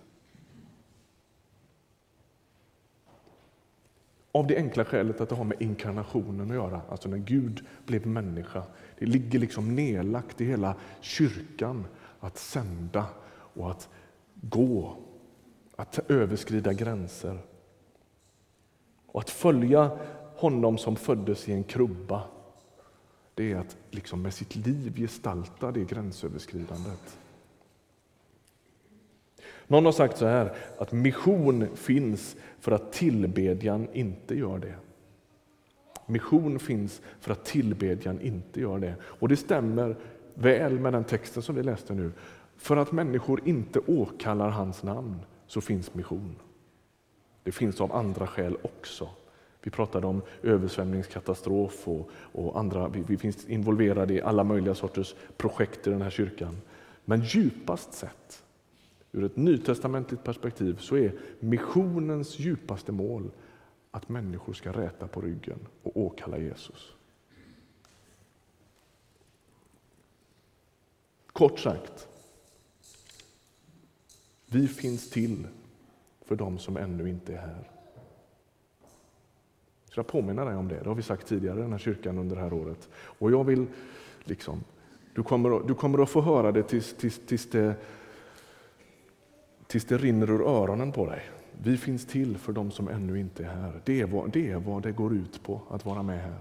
Av 4.31 4.47
det 4.47 4.57
enkla 4.57 4.85
skälet 4.85 5.21
att 5.21 5.29
det 5.29 5.35
har 5.35 5.43
med 5.43 5.61
inkarnationen 5.61 6.49
att 6.49 6.55
göra, 6.55 6.81
alltså 6.89 7.09
när 7.09 7.17
Gud 7.17 7.65
blev 7.85 8.07
människa. 8.07 8.63
Det 8.99 9.05
ligger 9.05 9.39
liksom 9.39 9.75
nedlagt 9.75 10.41
i 10.41 10.45
hela 10.45 10.75
kyrkan 11.01 11.85
att 12.19 12.37
sända 12.37 13.05
och 13.29 13.71
att 13.71 13.89
gå, 14.33 14.97
att 15.75 16.11
överskrida 16.11 16.73
gränser. 16.73 17.37
Och 19.05 19.19
att 19.19 19.29
följa 19.29 19.99
honom 20.35 20.77
som 20.77 20.95
föddes 20.95 21.49
i 21.49 21.53
en 21.53 21.63
krubba 21.63 22.23
det 23.38 23.52
är 23.52 23.56
att 23.56 23.78
liksom 23.91 24.21
med 24.21 24.34
sitt 24.34 24.56
liv 24.56 24.95
gestalta 24.95 25.71
det 25.71 25.84
gränsöverskridandet. 25.84 27.17
Någon 29.67 29.86
har 29.86 29.91
sagt 29.91 30.17
så 30.17 30.26
här 30.26 30.56
att 30.78 30.91
mission 30.91 31.67
finns 31.76 32.36
för 32.60 32.71
att 32.71 32.93
tillbedjan 32.93 33.88
inte 33.93 34.36
gör 34.36 34.60
det. 34.60 34.76
Mission 36.06 36.60
finns 36.60 37.02
för 37.19 37.32
att 37.32 37.45
tillbedjan 37.45 38.21
inte 38.21 38.62
gör 38.62 38.80
det. 38.80 38.95
Och 39.02 39.28
det 39.28 39.38
stämmer 39.38 39.95
väl 40.34 40.80
med 40.80 40.93
den 40.93 41.04
texten 41.04 41.43
som 41.43 41.56
vi 41.56 41.63
läste 41.63 41.93
nu. 41.93 42.12
För 42.58 42.78
att 42.78 42.91
människor 42.91 43.41
inte 43.47 43.80
åkallar 43.80 44.50
hans 44.50 44.84
namn 44.84 45.19
så 45.47 45.62
finns 45.62 45.93
mission. 45.93 46.36
Det 47.43 47.52
finns 47.52 47.82
av 47.82 47.91
andra 47.91 48.28
skäl 48.28 48.58
också. 48.62 49.10
Vi 49.67 49.71
pratade 49.71 50.08
om 50.08 50.21
översvämningskatastrof 50.43 51.88
och, 51.88 52.10
och 52.13 52.60
andra, 52.60 52.88
vi, 52.88 53.03
vi, 53.08 53.17
finns 53.17 53.45
involverade 53.45 54.13
i 54.13 54.21
alla 54.21 54.43
möjliga 54.43 54.75
sorters 54.75 55.15
projekt 55.38 55.88
i 55.88 55.89
den 55.89 56.01
här 56.01 56.10
kyrkan. 56.10 56.62
Men 57.06 57.21
djupast 57.21 57.93
sett, 57.93 58.43
ur 59.12 59.23
ett 59.23 59.36
nytestamentligt 59.36 60.23
perspektiv, 60.23 60.77
så 60.80 60.97
är 60.97 61.13
missionens 61.39 62.39
djupaste 62.39 62.91
mål 62.91 63.32
att 63.91 64.10
människor 64.10 64.53
ska 64.53 64.71
räta 64.71 65.08
på 65.08 65.21
ryggen 65.21 65.60
och 65.84 65.97
åkalla 65.97 66.38
Jesus. 66.38 66.93
Kort 71.27 71.60
sagt, 71.60 72.08
vi 74.45 74.67
finns 74.67 75.10
till 75.10 75.47
för 76.25 76.36
dem 76.36 76.60
som 76.60 76.77
ännu 76.77 77.10
inte 77.10 77.34
är 77.34 77.38
här. 77.38 77.76
Så 79.97 79.99
jag 79.99 80.07
påminna 80.07 80.45
dig 80.45 80.55
om 80.55 80.67
det. 80.67 80.79
Det 80.79 80.89
har 80.89 80.95
vi 80.95 81.01
sagt 81.01 81.27
tidigare 81.27 81.60
i 81.60 81.62
den 81.62 81.71
här 81.71 81.79
kyrkan 81.79 82.17
under 82.17 82.36
det 82.36 82.41
här 82.41 82.53
året. 82.53 82.89
Och 82.93 83.31
jag 83.31 83.43
vill 83.43 83.65
liksom, 84.23 84.63
du 85.13 85.23
kommer, 85.23 85.67
du 85.67 85.73
kommer 85.73 86.03
att 86.03 86.10
få 86.10 86.21
höra 86.21 86.51
det 86.51 86.63
tills, 86.63 86.93
tills, 86.93 87.19
tills, 87.25 87.49
det 87.49 87.75
tills 89.67 89.86
det 89.86 89.97
rinner 89.97 90.31
ur 90.31 90.41
öronen 90.41 90.91
på 90.91 91.05
dig. 91.05 91.21
Vi 91.63 91.77
finns 91.77 92.05
till 92.05 92.38
för 92.38 92.53
de 92.53 92.71
som 92.71 92.88
ännu 92.88 93.19
inte 93.19 93.43
är 93.43 93.55
här. 93.55 93.81
Det 93.86 94.01
är, 94.01 94.05
vad, 94.05 94.31
det 94.31 94.51
är 94.51 94.57
vad 94.57 94.83
det 94.83 94.91
går 94.91 95.13
ut 95.13 95.43
på 95.43 95.62
att 95.69 95.86
vara 95.86 96.03
med 96.03 96.21
här. 96.21 96.39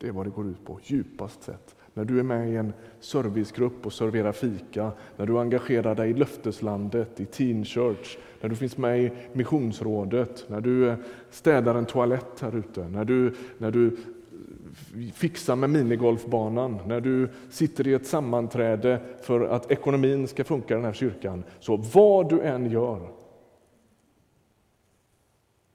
Det 0.00 0.08
är 0.08 0.12
vad 0.12 0.26
det 0.26 0.30
går 0.30 0.46
ut 0.46 0.64
på, 0.64 0.80
djupast 0.82 1.42
sett. 1.42 1.76
När 1.94 2.04
du 2.04 2.18
är 2.18 2.22
med 2.22 2.52
i 2.52 2.56
en 2.56 2.72
servicegrupp 3.00 3.86
och 3.86 3.92
serverar 3.92 4.32
fika, 4.32 4.92
när 5.16 5.26
du 5.26 5.38
engagerar 5.38 5.94
dig 5.94 6.10
i 6.10 6.14
löfteslandet, 6.14 7.20
i 7.20 7.26
Teen 7.26 7.64
Church, 7.64 8.18
när 8.40 8.48
du 8.48 8.56
finns 8.56 8.76
med 8.76 9.02
i 9.02 9.12
missionsrådet, 9.32 10.44
när 10.48 10.60
du 10.60 10.88
eh, 10.88 10.96
städar 11.30 11.74
en 11.74 11.86
toalett 11.86 12.40
här 12.40 12.56
ute, 12.56 12.88
när 12.88 13.04
du, 13.04 13.34
när 13.58 13.70
du 13.70 13.86
eh, 13.86 15.12
fixar 15.12 15.56
med 15.56 15.70
minigolfbanan, 15.70 16.78
när 16.86 17.00
du 17.00 17.28
sitter 17.50 17.88
i 17.88 17.94
ett 17.94 18.06
sammanträde 18.06 19.00
för 19.22 19.40
att 19.40 19.70
ekonomin 19.70 20.28
ska 20.28 20.44
funka 20.44 20.74
i 20.74 20.76
den 20.76 20.84
här 20.84 20.92
kyrkan. 20.92 21.44
Så 21.60 21.76
vad 21.76 22.28
du 22.28 22.40
än 22.40 22.70
gör 22.70 23.08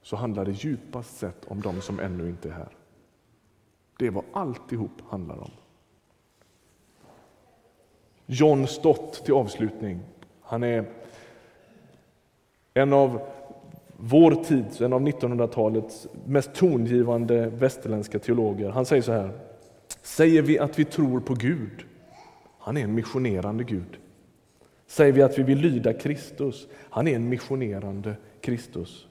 så 0.01 0.15
handlar 0.15 0.45
det 0.45 0.51
djupast 0.51 1.17
sett 1.17 1.45
om 1.47 1.61
de 1.61 1.81
som 1.81 1.99
ännu 1.99 2.29
inte 2.29 2.49
är 2.49 2.53
här. 2.53 2.77
Det 3.99 4.07
är 4.07 4.11
vad 4.11 4.23
alltihop 4.33 5.01
handlar 5.09 5.37
om. 5.37 5.51
John 8.31 8.67
Stott 8.67 9.25
till 9.25 9.33
avslutning. 9.33 9.99
Han 10.41 10.63
är 10.63 10.85
en 12.73 12.93
av 12.93 13.21
vår 13.97 14.43
tids, 14.43 14.81
en 14.81 14.93
av 14.93 15.01
1900-talets 15.01 16.07
mest 16.25 16.53
tongivande 16.53 17.49
västerländska 17.49 18.19
teologer. 18.19 18.69
Han 18.69 18.85
säger 18.85 19.01
så 19.01 19.11
här. 19.11 19.31
Säger 20.01 20.41
vi 20.41 20.59
att 20.59 20.79
vi 20.79 20.85
tror 20.85 21.19
på 21.19 21.33
Gud, 21.33 21.85
han 22.59 22.77
är 22.77 22.83
en 22.83 22.95
missionerande 22.95 23.63
Gud. 23.63 23.97
Säger 24.87 25.11
vi 25.11 25.21
att 25.21 25.39
vi 25.39 25.43
vill 25.43 25.59
lyda 25.59 25.93
Kristus, 25.93 26.67
han 26.89 27.07
är 27.07 27.15
en 27.15 27.29
missionerande 27.29 28.15
Kristus. 28.41 29.07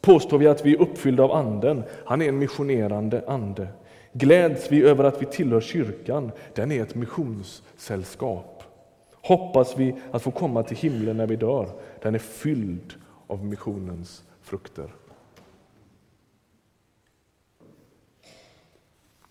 Påstår 0.00 0.38
vi 0.38 0.46
att 0.46 0.66
vi 0.66 0.74
är 0.74 0.80
uppfyllda 0.80 1.22
av 1.22 1.32
Anden, 1.32 1.82
han 2.04 2.22
är 2.22 2.28
en 2.28 2.38
missionerande 2.38 3.24
ande. 3.26 3.68
Gläds 4.12 4.72
vi 4.72 4.82
över 4.82 5.04
att 5.04 5.22
vi 5.22 5.26
tillhör 5.26 5.60
kyrkan, 5.60 6.32
den 6.54 6.72
är 6.72 6.82
ett 6.82 6.94
missionssällskap. 6.94 8.64
Hoppas 9.12 9.78
vi 9.78 9.96
att 10.10 10.22
få 10.22 10.30
komma 10.30 10.62
till 10.62 10.76
himlen 10.76 11.16
när 11.16 11.26
vi 11.26 11.36
dör, 11.36 11.68
den 12.02 12.14
är 12.14 12.18
fylld 12.18 12.94
av 13.26 13.44
missionens 13.44 14.24
frukter. 14.42 14.94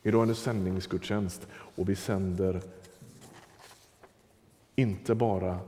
Idag 0.04 0.24
är 0.24 0.28
det 0.28 0.36
sändningsgudstjänst 0.36 1.48
och 1.52 1.90
vi 1.90 1.96
sänder 1.96 2.62
inte 4.76 5.16
bara 5.16 5.60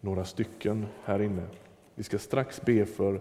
några 0.00 0.24
stycken 0.24 0.86
här 1.04 1.22
inne. 1.22 1.46
Vi 1.94 2.02
ska 2.02 2.18
strax 2.18 2.62
be 2.62 2.86
för 2.86 3.20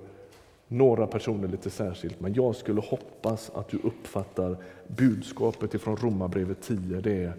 några 0.71 1.07
personer 1.07 1.47
lite 1.47 1.69
särskilt, 1.69 2.19
men 2.19 2.33
jag 2.33 2.55
skulle 2.55 2.81
hoppas 2.81 3.49
att 3.49 3.69
du 3.69 3.77
uppfattar 3.77 4.57
budskapet 4.87 5.73
ifrån 5.73 5.97
Romarbrevet 5.97 6.61
10. 6.61 7.01
Det 7.01 7.23
är 7.23 7.33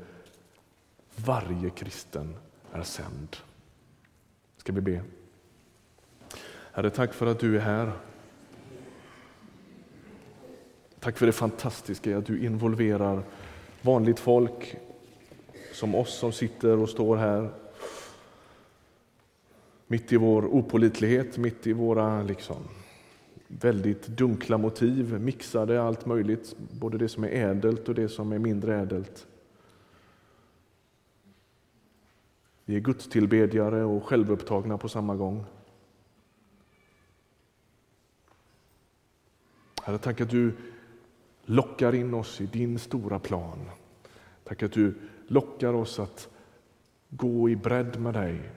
varje 1.17 1.71
kristen 1.71 2.37
är 2.73 2.83
sänd. 2.83 3.37
Ska 4.57 4.73
vi 4.73 4.81
be? 4.81 5.03
Herre, 6.73 6.91
tack 6.91 7.15
för 7.15 7.27
att 7.27 7.41
du 7.41 7.57
är 7.57 7.61
här. 7.61 7.93
Tack 11.01 11.19
för 11.19 11.27
det 11.27 11.33
fantastiska 11.33 12.19
att 12.19 12.27
du 12.27 12.45
involverar 12.45 13.23
vanligt 13.83 14.19
folk 14.19 14.77
som 15.73 15.95
oss 15.95 16.19
som 16.19 16.33
sitter 16.33 16.79
och 16.79 16.89
står 16.89 17.17
här 17.17 17.51
mitt 19.87 20.13
i 20.13 20.17
vår 20.17 20.45
opolitlighet, 20.45 21.39
mitt 21.39 21.67
i 21.67 21.73
våra 21.73 22.23
liksom, 22.23 22.57
väldigt 23.59 24.07
dunkla 24.07 24.59
motiv, 24.59 25.21
mixade 25.21 25.83
allt 25.83 26.07
möjligt, 26.07 26.57
både 26.59 26.99
det 26.99 27.09
som 27.09 27.25
är 27.25 27.29
ädelt 27.29 27.89
och 27.89 27.95
det 27.95 28.09
som 28.09 28.33
är 28.33 28.39
mindre 28.39 28.77
ädelt. 28.77 29.27
Vi 32.65 32.77
är 32.77 32.81
gudstillbedjare 32.81 33.85
och 33.85 34.05
självupptagna 34.05 34.79
på 34.79 34.89
samma 34.89 35.17
gång. 35.17 35.45
Herre, 39.83 39.99
tack 39.99 40.21
att 40.21 40.31
du 40.31 40.53
lockar 41.45 41.95
in 41.95 42.15
oss 42.15 42.41
i 42.41 42.47
din 42.47 42.79
stora 42.79 43.19
plan. 43.19 43.71
Tack 44.45 44.63
att 44.63 44.73
du 44.73 44.95
lockar 45.27 45.73
oss 45.73 45.99
att 45.99 46.29
gå 47.09 47.51
i 47.51 47.57
bredd 47.57 48.01
med 48.01 48.15
dig, 48.15 48.51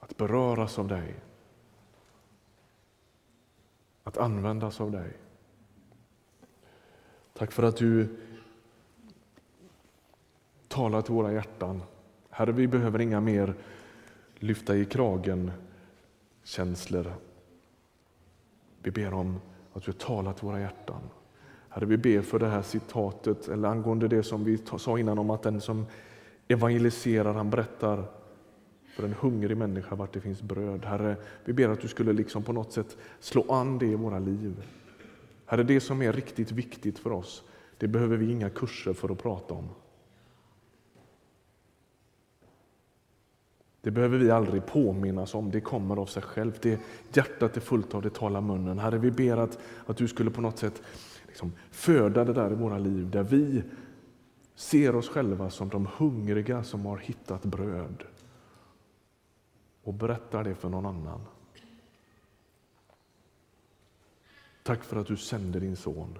att 0.00 0.16
beröras 0.16 0.78
av 0.78 0.88
dig, 0.88 1.14
att 4.06 4.16
användas 4.16 4.80
av 4.80 4.90
dig. 4.90 5.12
Tack 7.32 7.52
för 7.52 7.62
att 7.62 7.76
du 7.76 8.08
talar 10.68 11.02
till 11.02 11.14
våra 11.14 11.32
hjärtan. 11.32 11.82
Herre, 12.30 12.52
vi 12.52 12.66
behöver 12.66 13.00
inga 13.00 13.20
mer 13.20 13.54
lyfta 14.34 14.76
i 14.76 14.84
kragen-känslor. 14.84 17.12
Vi 18.82 18.90
ber 18.90 19.14
om 19.14 19.40
att 19.72 19.82
du 19.82 19.92
talar 19.92 20.32
till 20.32 20.46
våra 20.46 20.60
hjärtan. 20.60 21.02
Herre, 21.68 21.86
vi 21.86 21.96
ber 21.96 22.22
för 22.22 22.38
det 22.38 22.48
här 22.48 22.62
citatet, 22.62 23.48
eller 23.48 23.68
angående 23.68 24.08
det 24.08 24.22
som 24.22 24.44
vi 24.44 24.58
sa 24.78 24.98
innan 24.98 25.18
om 25.18 25.30
att 25.30 25.42
den 25.42 25.60
som 25.60 25.86
evangeliserar, 26.48 27.34
han 27.34 27.50
berättar 27.50 28.04
för 28.96 29.02
en 29.02 29.12
hungrig 29.12 29.56
människa 29.56 29.94
vart 29.94 30.12
det 30.12 30.20
finns 30.20 30.42
bröd. 30.42 30.84
Herre, 30.84 31.16
vi 31.44 31.52
ber 31.52 31.68
att 31.68 31.80
du 31.80 31.88
skulle 31.88 32.12
liksom 32.12 32.42
på 32.42 32.52
något 32.52 32.72
sätt 32.72 32.96
slå 33.20 33.52
an 33.52 33.78
det 33.78 33.86
i 33.86 33.94
våra 33.94 34.18
liv. 34.18 34.62
Herre, 35.46 35.62
det 35.62 35.80
som 35.80 36.02
är 36.02 36.12
riktigt 36.12 36.52
viktigt 36.52 36.98
för 36.98 37.12
oss, 37.12 37.42
det 37.78 37.88
behöver 37.88 38.16
vi 38.16 38.30
inga 38.30 38.50
kurser 38.50 38.92
för 38.92 39.12
att 39.12 39.22
prata 39.22 39.54
om. 39.54 39.68
Det 43.80 43.90
behöver 43.90 44.18
vi 44.18 44.30
aldrig 44.30 44.66
påminnas 44.66 45.34
om, 45.34 45.50
det 45.50 45.60
kommer 45.60 45.96
av 45.96 46.06
sig 46.06 46.22
självt. 46.22 46.62
Det 46.62 46.80
hjärtat 47.12 47.56
är 47.56 47.60
fullt 47.60 47.94
av, 47.94 48.02
det 48.02 48.14
talar 48.14 48.40
munnen. 48.40 48.78
Herre, 48.78 48.98
vi 48.98 49.10
ber 49.10 49.36
att, 49.36 49.58
att 49.86 49.96
du 49.96 50.08
skulle 50.08 50.30
på 50.30 50.40
något 50.40 50.58
sätt 50.58 50.82
liksom 51.26 51.52
föda 51.70 52.24
det 52.24 52.32
där 52.32 52.52
i 52.52 52.54
våra 52.54 52.78
liv, 52.78 53.10
där 53.10 53.22
vi 53.22 53.62
ser 54.54 54.96
oss 54.96 55.08
själva 55.08 55.50
som 55.50 55.68
de 55.68 55.88
hungriga 55.96 56.64
som 56.64 56.86
har 56.86 56.98
hittat 56.98 57.42
bröd 57.42 58.04
och 59.86 59.94
berättar 59.94 60.44
det 60.44 60.54
för 60.54 60.68
någon 60.68 60.86
annan. 60.86 61.20
Tack 64.62 64.84
för 64.84 64.96
att 64.96 65.06
du 65.06 65.16
sände 65.16 65.60
din 65.60 65.76
son. 65.76 66.18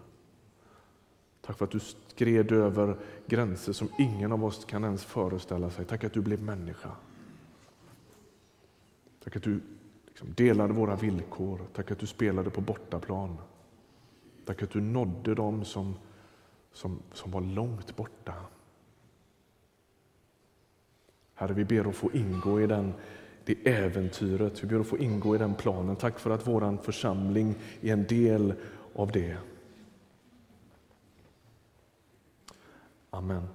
Tack 1.41 1.59
för 1.59 1.65
att 1.65 1.71
du 1.71 1.81
skred 1.81 2.53
över 2.53 2.97
gränser 3.27 3.73
som 3.73 3.89
ingen 3.99 4.33
av 4.33 4.45
oss 4.45 4.65
kan 4.65 4.85
ens 4.85 5.05
föreställa 5.05 5.71
sig. 5.71 5.85
Tack 5.85 6.05
att 6.05 6.13
du 6.13 6.21
blev 6.21 6.43
människa. 6.43 6.91
Tack 9.25 9.37
att 9.37 9.43
du 9.43 9.61
liksom 10.07 10.35
delade 10.35 10.73
våra 10.73 10.97
villkor. 10.97 11.61
Tack 11.73 11.91
att 11.91 11.99
du 11.99 12.07
spelade 12.07 12.51
på 12.51 12.61
bortaplan. 12.61 13.37
Tack 14.45 14.63
att 14.63 14.71
du 14.71 14.81
nådde 14.81 15.35
dem 15.35 15.65
som, 15.65 15.95
som, 16.73 17.03
som 17.13 17.31
var 17.31 17.41
långt 17.41 17.97
borta. 17.97 18.35
Herre, 21.35 21.53
vi 21.53 21.65
ber 21.65 21.89
att 21.89 21.97
få 21.97 22.13
ingå 22.13 22.61
i 22.61 22.67
den, 22.67 22.95
det 23.47 23.69
äventyret. 23.69 24.65
Vi 24.65 24.69
ber 24.69 24.81
att 24.81 24.87
få 24.87 24.99
ingå 24.99 25.35
i 25.35 25.39
den 25.39 25.55
planen. 25.55 25.97
Tack 25.97 26.19
för 26.19 26.31
att 26.31 26.47
vår 26.47 26.83
församling 26.83 27.55
är 27.81 27.93
en 27.93 28.07
del 28.07 28.55
av 28.95 29.13
det. 29.13 29.37
Amen. 33.11 33.49